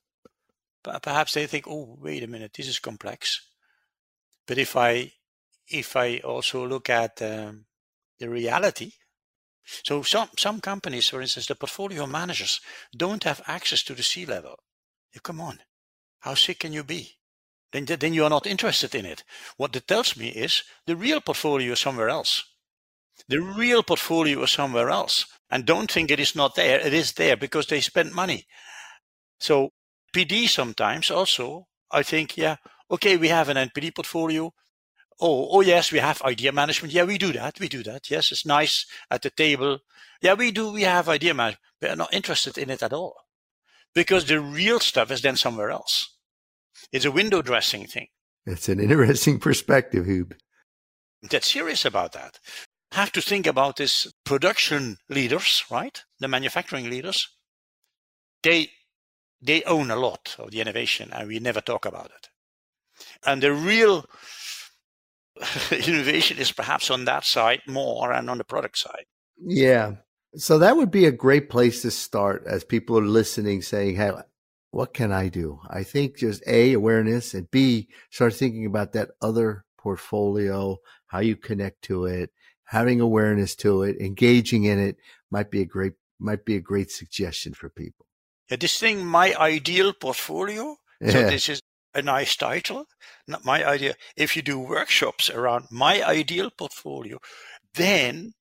Perhaps 0.84 1.34
they 1.34 1.48
think, 1.48 1.66
"Oh, 1.68 1.98
wait 2.00 2.24
a 2.24 2.28
minute, 2.28 2.54
this 2.54 2.68
is 2.68 2.80
complex." 2.80 3.42
But 4.46 4.58
if 4.58 4.76
I 4.76 5.14
if 5.68 5.96
I 5.96 6.18
also 6.20 6.68
look 6.68 6.90
at 6.90 7.22
um, 7.22 7.66
the 8.20 8.30
reality, 8.30 8.92
so 9.64 10.04
some 10.04 10.30
some 10.38 10.60
companies, 10.60 11.08
for 11.08 11.22
instance, 11.22 11.48
the 11.48 11.56
portfolio 11.56 12.06
managers 12.06 12.60
don't 12.96 13.24
have 13.24 13.42
access 13.48 13.84
to 13.84 13.96
the 13.96 14.04
C 14.04 14.26
level. 14.26 14.60
You 15.14 15.22
come 15.22 15.40
on, 15.40 15.60
how 16.20 16.34
sick 16.34 16.60
can 16.60 16.74
you 16.74 16.84
be? 16.84 17.18
Then, 17.74 17.86
then 17.86 18.14
you 18.14 18.24
are 18.24 18.30
not 18.30 18.48
interested 18.48 18.96
in 18.96 19.06
it. 19.06 19.24
What 19.58 19.74
that 19.74 19.88
tells 19.88 20.16
me 20.16 20.30
is 20.30 20.64
the 20.86 20.96
real 20.96 21.22
portfolio 21.22 21.74
is 21.74 21.80
somewhere 21.80 22.10
else. 22.10 22.44
The 23.28 23.42
real 23.42 23.84
portfolio 23.84 24.44
is 24.44 24.52
somewhere 24.52 24.90
else. 24.90 25.26
And 25.50 25.66
don't 25.66 25.92
think 25.92 26.10
it 26.10 26.20
is 26.20 26.36
not 26.36 26.56
there. 26.56 26.80
It 26.80 26.94
is 26.94 27.14
there 27.14 27.38
because 27.38 27.68
they 27.68 27.82
spent 27.82 28.14
money. 28.14 28.48
So 29.40 29.72
PD 30.16 30.48
sometimes 30.48 31.12
also, 31.12 31.68
I 31.92 32.04
think, 32.04 32.38
yeah, 32.38 32.58
okay, 32.90 33.18
we 33.18 33.28
have 33.28 33.50
an 33.50 33.58
NPD 33.58 33.96
portfolio. 33.96 34.54
Oh, 35.20 35.48
oh 35.52 35.62
yes, 35.62 35.92
we 35.92 36.00
have 36.00 36.22
idea 36.24 36.52
management. 36.52 36.94
Yeah, 36.94 37.04
we 37.04 37.18
do 37.18 37.32
that. 37.34 37.60
We 37.60 37.68
do 37.70 37.84
that. 37.84 38.10
Yes, 38.10 38.32
it's 38.32 38.46
nice 38.46 38.86
at 39.12 39.22
the 39.22 39.30
table. 39.30 39.80
Yeah, 40.22 40.34
we 40.34 40.52
do. 40.52 40.72
We 40.72 40.84
have 40.84 41.10
idea 41.10 41.34
management. 41.34 41.62
But 41.80 41.92
are 41.92 41.96
not 41.98 42.14
interested 42.14 42.58
in 42.58 42.70
it 42.70 42.82
at 42.82 42.94
all 42.94 43.16
because 43.94 44.26
the 44.26 44.40
real 44.40 44.80
stuff 44.80 45.12
is 45.12 45.22
then 45.22 45.36
somewhere 45.36 45.70
else. 45.70 46.16
It's 46.92 47.06
a 47.06 47.12
window 47.12 47.42
dressing 47.42 47.86
thing. 47.88 48.08
It's 48.46 48.70
an 48.70 48.80
interesting 48.80 49.40
perspective, 49.48 50.06
Huub. 50.06 50.34
Get 51.28 51.44
serious 51.44 51.86
about 51.86 52.12
that. 52.14 52.40
Have 52.92 53.12
to 53.14 53.22
think 53.22 53.48
about 53.48 53.78
this 53.78 54.12
production 54.26 54.98
leaders, 55.10 55.64
right? 55.72 56.04
The 56.20 56.28
manufacturing 56.28 56.90
leaders. 56.90 57.28
They 58.44 58.70
they 59.42 59.64
own 59.64 59.92
a 59.92 59.96
lot 59.96 60.36
of 60.40 60.52
the 60.52 60.62
innovation 60.62 61.10
and 61.12 61.28
we 61.28 61.40
never 61.40 61.62
talk 61.62 61.86
about 61.86 62.06
it. 62.06 62.30
And 63.26 63.42
the 63.42 63.54
real 63.54 64.06
innovation 65.72 66.38
is 66.38 66.52
perhaps 66.52 66.90
on 66.90 67.06
that 67.06 67.26
side 67.26 67.62
more 67.68 68.12
and 68.12 68.30
on 68.30 68.38
the 68.38 68.44
product 68.44 68.78
side. 68.78 69.06
Yeah. 69.38 69.96
So 70.36 70.58
that 70.60 70.78
would 70.78 70.92
be 70.92 71.06
a 71.06 71.12
great 71.12 71.50
place 71.50 71.82
to 71.82 71.92
start 71.92 72.44
as 72.48 72.64
people 72.64 72.98
are 72.98 73.06
listening, 73.06 73.62
saying, 73.62 73.96
Hey, 73.96 74.12
what 74.74 74.94
can 74.94 75.12
I 75.12 75.30
do? 75.30 75.60
I 75.70 75.84
think 75.84 76.18
just 76.18 76.42
A, 76.48 76.74
awareness, 76.74 77.36
and 77.36 77.50
B, 77.52 77.90
start 78.10 78.34
thinking 78.34 78.66
about 78.66 78.94
that 78.94 79.12
other 79.22 79.66
portfolio, 79.78 80.78
how 81.06 81.20
you 81.20 81.36
connect 81.36 81.84
to 81.84 82.06
it, 82.06 82.32
having 82.64 83.00
awareness 83.00 83.56
to 83.58 83.84
it, 83.84 83.98
engaging 84.02 84.64
in 84.64 84.80
it 84.80 84.98
might 85.30 85.52
be 85.52 85.62
a 85.62 85.66
great 85.66 85.94
might 86.20 86.44
be 86.44 86.56
a 86.56 86.62
great 86.62 86.90
suggestion 86.90 87.54
for 87.54 87.70
people. 87.70 88.08
Yeah, 88.50 88.58
this 88.58 88.80
thing, 88.80 89.06
my 89.06 89.36
ideal 89.36 89.94
portfolio. 89.94 90.78
Yeah. 91.00 91.12
So 91.12 91.22
this 91.30 91.50
is 91.50 91.62
a 91.94 92.02
nice 92.02 92.36
title. 92.36 92.86
Not 93.28 93.46
my 93.46 93.64
idea. 93.64 93.94
If 94.18 94.36
you 94.36 94.42
do 94.42 94.58
workshops 94.58 95.30
around 95.30 95.66
my 95.70 96.04
ideal 96.04 96.50
portfolio, 96.50 97.20
then 97.76 98.34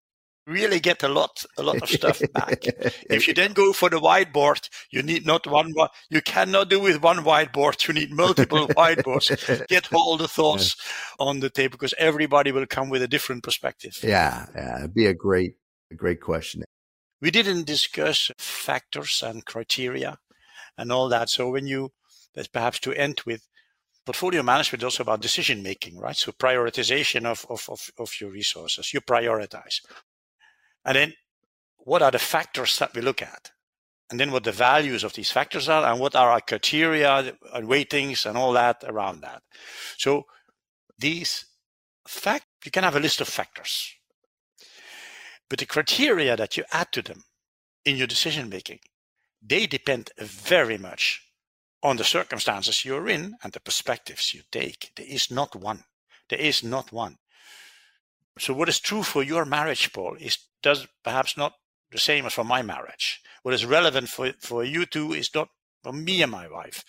really 0.47 0.81
get 0.81 1.03
a 1.03 1.09
lot 1.09 1.45
a 1.59 1.63
lot 1.63 1.83
of 1.83 1.89
stuff 1.89 2.21
back. 2.33 2.65
if 3.11 3.29
you 3.29 3.35
then 3.35 3.53
go 3.53 3.73
for 3.73 3.89
the 3.89 4.01
whiteboard, 4.01 4.69
you 4.91 5.03
need 5.03 5.27
not 5.27 5.47
one 5.47 5.73
you 6.11 6.21
cannot 6.21 6.69
do 6.69 6.81
with 6.81 7.03
one 7.03 7.19
whiteboard. 7.19 7.87
You 7.87 7.95
need 7.95 8.13
multiple 8.13 8.67
whiteboards. 8.77 9.67
Get 9.69 9.93
all 9.93 10.17
the 10.17 10.29
thoughts 10.29 10.77
yeah. 10.79 11.27
on 11.27 11.41
the 11.41 11.51
table 11.51 11.73
because 11.73 11.95
everybody 11.99 12.53
will 12.53 12.67
come 12.67 12.91
with 12.91 13.03
a 13.03 13.09
different 13.09 13.43
perspective. 13.43 13.99
Yeah, 14.03 14.47
yeah, 14.55 14.79
it'd 14.79 14.95
be 14.95 15.07
a 15.07 15.15
great 15.15 15.55
a 15.91 15.95
great 15.95 16.21
question. 16.21 16.65
We 17.21 17.31
didn't 17.31 17.67
discuss 17.67 18.31
factors 18.39 19.23
and 19.25 19.45
criteria 19.45 20.19
and 20.77 20.91
all 20.91 21.09
that. 21.09 21.29
So 21.31 21.51
when 21.51 21.67
you 21.67 21.91
that's 22.35 22.49
perhaps 22.49 22.81
to 22.81 22.93
end 22.95 23.21
with 23.27 23.47
portfolio 24.05 24.43
management 24.43 24.83
is 24.83 24.85
also 24.85 25.03
about 25.03 25.21
decision 25.21 25.63
making, 25.63 25.99
right? 25.99 26.17
So 26.17 26.33
prioritization 26.33 27.25
of, 27.25 27.47
of, 27.49 27.69
of, 27.69 27.91
of 27.99 28.21
your 28.21 28.31
resources. 28.31 28.93
You 28.93 29.01
prioritize. 29.01 29.81
And 30.85 30.97
then 30.97 31.15
what 31.79 32.03
are 32.03 32.11
the 32.11 32.19
factors 32.19 32.79
that 32.79 32.95
we 32.95 33.03
look 33.03 33.23
at? 33.23 33.51
And 34.11 34.21
then 34.21 34.31
what 34.31 34.45
the 34.45 34.53
values 34.53 35.05
of 35.05 35.15
these 35.15 35.31
factors 35.31 35.69
are 35.69 35.91
and 35.91 35.99
what 35.99 36.15
are 36.15 36.31
our 36.31 36.41
criteria 36.41 37.35
and 37.55 37.67
weightings 37.67 38.27
and 38.27 38.37
all 38.37 38.53
that 38.53 38.85
around 38.87 39.23
that. 39.23 39.43
So 39.97 40.27
these 40.99 41.47
fact, 42.07 42.47
you 42.65 42.71
can 42.71 42.85
have 42.85 42.97
a 42.97 43.01
list 43.01 43.21
of 43.21 43.29
factors, 43.29 43.95
but 45.49 45.59
the 45.59 45.67
criteria 45.67 46.37
that 46.37 46.57
you 46.57 46.65
add 46.73 46.93
to 46.93 47.03
them 47.03 47.25
in 47.85 47.97
your 47.97 48.07
decision 48.07 48.49
making, 48.49 48.81
they 49.41 49.67
depend 49.67 50.11
very 50.19 50.79
much 50.79 51.23
on 51.83 51.97
the 51.97 52.05
circumstances 52.05 52.85
you're 52.85 53.09
in 53.09 53.37
and 53.43 53.53
the 53.53 53.61
perspectives 53.61 54.35
you 54.35 54.43
take. 54.51 54.93
There 54.97 55.07
is 55.07 55.31
not 55.31 55.57
one. 55.57 55.85
There 56.29 56.39
is 56.39 56.63
not 56.63 56.93
one. 56.93 57.19
So 58.39 58.55
what 58.55 58.69
is 58.69 58.81
true 58.81 59.03
for 59.03 59.23
your 59.23 59.45
marriage, 59.45 59.93
Paul, 59.93 60.17
is 60.19 60.39
does 60.63 60.87
perhaps 61.05 61.37
not 61.37 61.55
the 61.91 61.99
same 61.99 62.25
as 62.27 62.33
for 62.33 62.45
my 62.45 62.63
marriage. 62.63 63.21
What 63.43 63.55
is 63.55 63.67
relevant 63.67 64.09
for, 64.09 64.33
for 64.41 64.65
you 64.65 64.87
two 64.87 65.13
is 65.13 65.31
not 65.35 65.49
for 65.83 65.93
me 65.93 66.23
and 66.23 66.33
my 66.33 66.49
wife. 66.49 66.85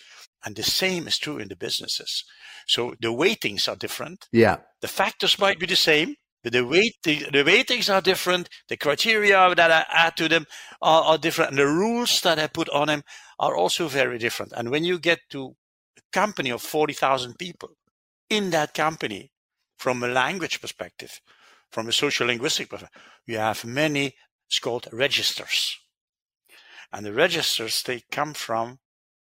And 0.46 0.56
the 0.56 0.64
same 0.64 1.08
is 1.08 1.18
true 1.18 1.38
in 1.38 1.48
the 1.48 1.56
businesses. 1.56 2.24
So 2.68 2.96
the 3.02 3.12
weightings 3.12 3.68
are 3.68 3.76
different. 3.76 4.28
Yeah. 4.32 4.58
The 4.82 4.88
factors 4.88 5.40
might 5.40 5.60
be 5.60 5.66
the 5.66 5.76
same, 5.76 6.16
but 6.44 6.54
the 6.54 6.66
weight 6.66 6.96
the, 7.04 7.26
the 7.32 7.44
weightings 7.44 7.90
are 7.90 8.02
different. 8.02 8.50
The 8.70 8.78
criteria 8.78 9.54
that 9.56 9.72
I 9.72 9.86
add 9.90 10.18
to 10.18 10.30
them 10.30 10.46
are, 10.82 11.04
are 11.04 11.18
different. 11.18 11.52
And 11.52 11.60
the 11.60 11.68
rules 11.68 12.22
that 12.22 12.40
I 12.40 12.48
put 12.48 12.70
on 12.70 12.88
them 12.88 13.04
are 13.40 13.56
also 13.56 13.88
very 13.88 14.18
different. 14.18 14.54
And 14.56 14.70
when 14.70 14.84
you 14.84 15.00
get 15.00 15.20
to 15.32 15.56
a 15.98 16.02
company 16.12 16.52
of 16.52 16.62
40,000 16.62 17.38
people, 17.38 17.70
in 18.30 18.50
that 18.52 18.74
company, 18.74 19.32
from 19.84 20.02
a 20.02 20.08
language 20.08 20.62
perspective, 20.62 21.20
from 21.70 21.90
a 21.90 21.92
social 21.92 22.28
linguistic 22.28 22.70
perspective, 22.70 23.02
you 23.26 23.38
have 23.38 23.66
many 23.66 24.16
called 24.62 24.88
registers. 24.94 25.78
And 26.94 27.06
the 27.06 27.12
registers, 27.12 27.84
they 27.84 28.02
come 28.10 28.34
from 28.34 28.80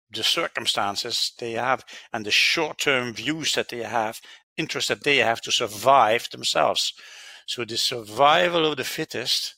the 0.09 0.23
circumstances 0.23 1.33
they 1.37 1.53
have 1.53 1.83
and 2.13 2.25
the 2.25 2.31
short-term 2.31 3.13
views 3.13 3.51
that 3.55 3.67
they 3.67 3.83
have, 3.83 4.21
interests 4.55 4.87
that 4.87 5.03
they 5.03 5.17
have 5.17 5.41
to 5.41 5.51
survive 5.51 6.29
themselves. 6.31 6.93
So 7.45 7.65
the 7.65 7.75
survival 7.75 8.65
of 8.65 8.77
the 8.77 8.85
fittest 8.85 9.55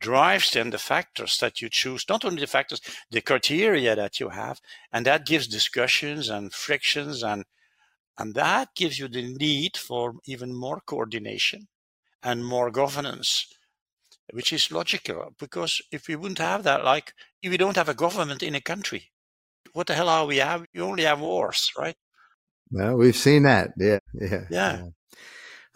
drives 0.00 0.52
then 0.52 0.70
the 0.70 0.78
factors 0.78 1.36
that 1.42 1.60
you 1.60 1.68
choose, 1.68 2.06
not 2.08 2.24
only 2.24 2.40
the 2.40 2.46
factors, 2.46 2.80
the 3.10 3.20
criteria 3.20 3.94
that 3.94 4.18
you 4.18 4.30
have, 4.30 4.58
and 4.90 5.04
that 5.04 5.26
gives 5.26 5.46
discussions 5.46 6.30
and 6.30 6.54
frictions 6.54 7.22
and 7.22 7.44
and 8.18 8.34
that 8.34 8.74
gives 8.74 8.98
you 8.98 9.08
the 9.08 9.22
need 9.22 9.76
for 9.76 10.14
even 10.26 10.54
more 10.54 10.80
coordination 10.86 11.68
and 12.22 12.44
more 12.44 12.70
governance, 12.70 13.46
which 14.32 14.52
is 14.52 14.70
logical 14.70 15.34
because 15.38 15.80
if 15.90 16.08
we 16.08 16.16
wouldn't 16.16 16.38
have 16.38 16.62
that, 16.64 16.84
like 16.84 17.14
if 17.42 17.50
we 17.50 17.56
don't 17.56 17.76
have 17.76 17.88
a 17.88 17.94
government 17.94 18.42
in 18.42 18.54
a 18.54 18.60
country, 18.60 19.10
what 19.72 19.86
the 19.86 19.94
hell 19.94 20.08
are 20.08 20.26
we 20.26 20.38
have? 20.38 20.64
You 20.72 20.84
only 20.84 21.04
have 21.04 21.20
wars, 21.20 21.70
right? 21.78 21.96
Well, 22.70 22.96
we've 22.96 23.16
seen 23.16 23.44
that. 23.44 23.72
Yeah. 23.76 23.98
Yeah. 24.14 24.44
Yeah. 24.50 24.82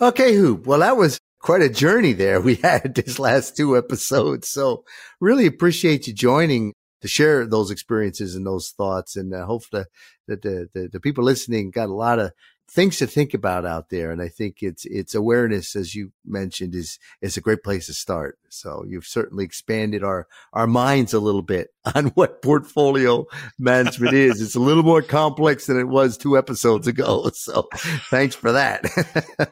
Okay, 0.01 0.32
Huub. 0.35 0.66
Well, 0.66 0.80
that 0.80 0.97
was 0.97 1.18
quite 1.45 1.62
a 1.62 1.68
journey 1.68 2.14
there 2.14 2.41
we 2.41 2.55
had 2.62 2.95
this 2.95 3.18
last 3.18 3.57
two 3.57 3.76
episodes. 3.76 4.49
So 4.49 4.85
really 5.20 5.47
appreciate 5.47 6.07
you 6.07 6.14
joining 6.14 6.72
to 7.05 7.09
share 7.09 7.44
those 7.46 7.70
experiences 7.70 8.34
and 8.34 8.46
those 8.46 8.70
thoughts. 8.70 9.14
And 9.14 9.34
uh, 9.34 9.44
hope 9.44 9.68
that, 9.72 9.88
that 10.26 10.40
the, 10.40 10.70
the, 10.72 10.88
the 10.88 11.00
people 11.00 11.22
listening 11.22 11.70
got 11.70 11.90
a 11.90 11.94
lot 11.94 12.18
of 12.18 12.32
things 12.70 12.98
to 12.98 13.06
think 13.06 13.34
about 13.34 13.64
out 13.66 13.90
there. 13.90 14.10
And 14.10 14.20
I 14.20 14.28
think 14.28 14.62
it's, 14.62 14.84
it's 14.86 15.14
awareness, 15.14 15.76
as 15.76 15.94
you 15.94 16.12
mentioned, 16.24 16.74
is, 16.74 16.98
is 17.20 17.36
a 17.36 17.40
great 17.40 17.62
place 17.62 17.86
to 17.86 17.94
start. 17.94 18.38
So 18.48 18.84
you've 18.88 19.06
certainly 19.06 19.44
expanded 19.44 20.02
our, 20.02 20.26
our 20.52 20.66
minds 20.66 21.12
a 21.12 21.20
little 21.20 21.42
bit 21.42 21.68
on 21.94 22.06
what 22.08 22.42
portfolio 22.42 23.26
management 23.58 24.14
is. 24.14 24.40
It's 24.40 24.54
a 24.54 24.60
little 24.60 24.82
more 24.82 25.02
complex 25.02 25.66
than 25.66 25.78
it 25.78 25.88
was 25.88 26.16
two 26.16 26.38
episodes 26.38 26.86
ago. 26.86 27.30
So 27.44 27.68
thanks 28.10 28.34
for 28.34 28.52
that. 28.52 28.84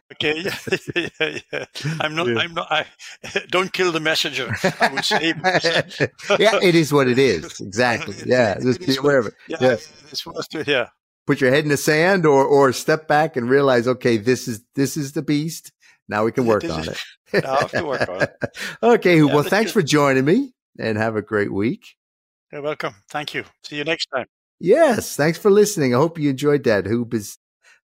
okay. 0.13 0.43
Yeah, 0.43 1.09
yeah, 1.21 1.39
yeah. 1.53 1.65
I'm 2.01 2.15
not, 2.15 2.29
yeah. 2.29 2.39
I'm 2.39 2.55
not, 2.55 2.71
I 2.71 2.87
don't 3.51 3.73
kill 3.73 3.93
the 3.93 4.01
messenger. 4.01 4.55
I 4.81 4.89
would 4.89 5.05
say. 5.05 5.35
yeah, 6.39 6.59
it 6.63 6.75
is 6.75 6.93
what 6.93 7.09
it 7.09 7.19
is. 7.19 7.61
Exactly. 7.61 8.15
Yeah. 8.25 8.59
Just 8.61 8.81
be 8.81 8.97
aware 8.97 9.19
of 9.19 9.27
it. 9.27 9.35
Yeah. 9.47 9.57
yeah. 9.61 9.77
It's 10.11 10.25
was 10.25 10.49
to, 10.49 10.65
yeah 10.67 10.89
put 11.27 11.41
your 11.41 11.51
head 11.51 11.65
in 11.65 11.71
the 11.71 11.77
sand 11.77 12.27
or 12.27 12.45
or 12.45 12.73
step 12.73 13.09
back 13.09 13.37
and 13.37 13.49
realize, 13.49 13.87
okay, 13.87 14.17
this 14.17 14.49
is 14.49 14.63
this 14.75 14.97
is 14.97 15.13
the 15.13 15.23
beast. 15.23 15.73
Now 16.09 16.25
we 16.25 16.33
can 16.33 16.47
work 16.47 16.65
on 16.65 16.89
it. 16.89 16.99
now 17.45 17.57
I 17.57 17.65
can 17.69 17.87
work 17.87 18.09
on 18.09 18.23
it. 18.23 18.37
okay, 18.83 19.19
yeah, 19.19 19.25
well, 19.25 19.43
thanks 19.43 19.73
for 19.73 19.83
joining 19.83 20.25
me 20.25 20.53
and 20.79 20.99
have 20.99 21.17
a 21.17 21.23
great 21.23 21.53
week. 21.53 21.97
You're 22.53 22.63
welcome. 22.63 22.95
Thank 23.09 23.35
you. 23.35 23.45
See 23.65 23.77
you 23.77 23.85
next 23.85 24.07
time. 24.07 24.27
Yes, 24.61 25.17
thanks 25.17 25.39
for 25.39 25.51
listening. 25.51 25.95
I 25.95 25.99
hope 25.99 26.19
you 26.19 26.31
enjoyed 26.31 26.65
that. 26.65 26.85
Huub 26.85 27.15
is 27.15 27.39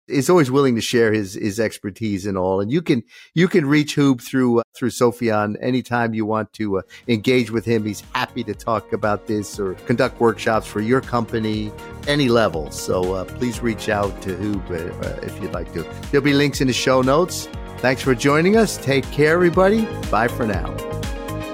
is 0.09 0.31
always 0.31 0.51
willing 0.51 0.75
to 0.75 0.81
share 0.81 1.13
his 1.13 1.35
his 1.35 1.61
expertise 1.61 2.27
and 2.27 2.37
all. 2.37 2.61
And 2.61 2.71
you 2.71 2.83
can 2.83 3.03
you 3.35 3.49
can 3.49 3.67
reach 3.67 3.97
Huub 3.97 4.21
through 4.21 4.61
uh, 4.61 4.63
through 4.77 4.91
Sopheon 4.91 5.57
anytime 5.61 6.15
you 6.15 6.27
want 6.27 6.53
to 6.55 6.79
uh, 6.79 6.83
engage 7.07 7.51
with 7.51 7.65
him. 7.65 7.85
He's 7.85 8.03
happy 8.15 8.45
to 8.45 8.55
talk 8.55 8.93
about 8.93 9.27
this 9.27 9.59
or 9.59 9.75
conduct 9.87 10.21
workshops 10.21 10.67
for 10.67 10.81
your 10.81 11.01
company, 11.01 11.73
any 12.07 12.29
level. 12.29 12.71
So 12.71 13.15
uh, 13.15 13.25
please 13.25 13.61
reach 13.61 13.89
out 13.89 14.21
to 14.23 14.37
Huub 14.37 14.71
uh, 14.71 15.27
if 15.27 15.41
you'd 15.43 15.53
like 15.53 15.73
to. 15.75 15.83
There'll 16.11 16.25
be 16.25 16.35
links 16.35 16.61
in 16.61 16.67
the 16.67 16.73
show 16.73 17.03
notes. 17.03 17.49
Thanks 17.79 18.03
for 18.03 18.15
joining 18.15 18.57
us. 18.57 18.77
Take 18.77 19.09
care, 19.13 19.35
everybody. 19.35 19.85
Bye 20.11 20.29
for 20.29 20.47
now. 20.47 20.75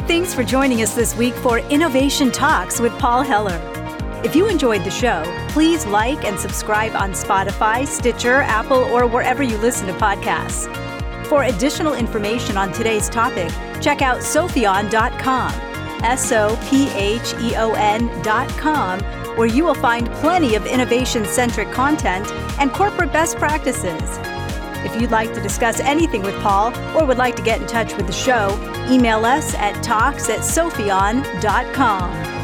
Thanks 0.06 0.34
for 0.34 0.44
joining 0.44 0.82
us 0.82 0.94
this 0.94 1.16
week 1.16 1.34
for 1.34 1.58
Innovation 1.58 2.30
Talks 2.30 2.80
with 2.80 2.92
Paul 2.98 3.22
Heller. 3.22 3.83
If 4.24 4.34
you 4.34 4.48
enjoyed 4.48 4.84
the 4.84 4.90
show, 4.90 5.22
please 5.50 5.84
like 5.84 6.24
and 6.24 6.40
subscribe 6.40 6.96
on 6.96 7.12
Spotify, 7.12 7.86
Stitcher, 7.86 8.40
Apple, 8.40 8.84
or 8.84 9.06
wherever 9.06 9.42
you 9.42 9.58
listen 9.58 9.86
to 9.86 9.92
podcasts. 9.92 10.64
For 11.26 11.44
additional 11.44 11.92
information 11.92 12.56
on 12.56 12.72
today's 12.72 13.10
topic, 13.10 13.50
check 13.82 14.00
out 14.00 14.20
sopheon.com, 14.20 15.52
S 16.02 16.32
O 16.32 16.58
P 16.70 16.88
H 16.92 17.34
E 17.40 17.54
O 17.56 17.74
N.com, 17.74 19.00
where 19.36 19.46
you 19.46 19.62
will 19.62 19.74
find 19.74 20.10
plenty 20.14 20.54
of 20.54 20.64
innovation 20.64 21.26
centric 21.26 21.70
content 21.70 22.26
and 22.58 22.72
corporate 22.72 23.12
best 23.12 23.36
practices. 23.36 24.18
If 24.86 24.98
you'd 24.98 25.10
like 25.10 25.34
to 25.34 25.42
discuss 25.42 25.80
anything 25.80 26.22
with 26.22 26.40
Paul 26.40 26.74
or 26.96 27.04
would 27.04 27.18
like 27.18 27.36
to 27.36 27.42
get 27.42 27.60
in 27.60 27.66
touch 27.66 27.94
with 27.94 28.06
the 28.06 28.12
show, 28.12 28.58
email 28.90 29.26
us 29.26 29.54
at 29.56 29.82
talks 29.82 30.30
at 30.30 30.40
sopheon.com. 30.40 32.43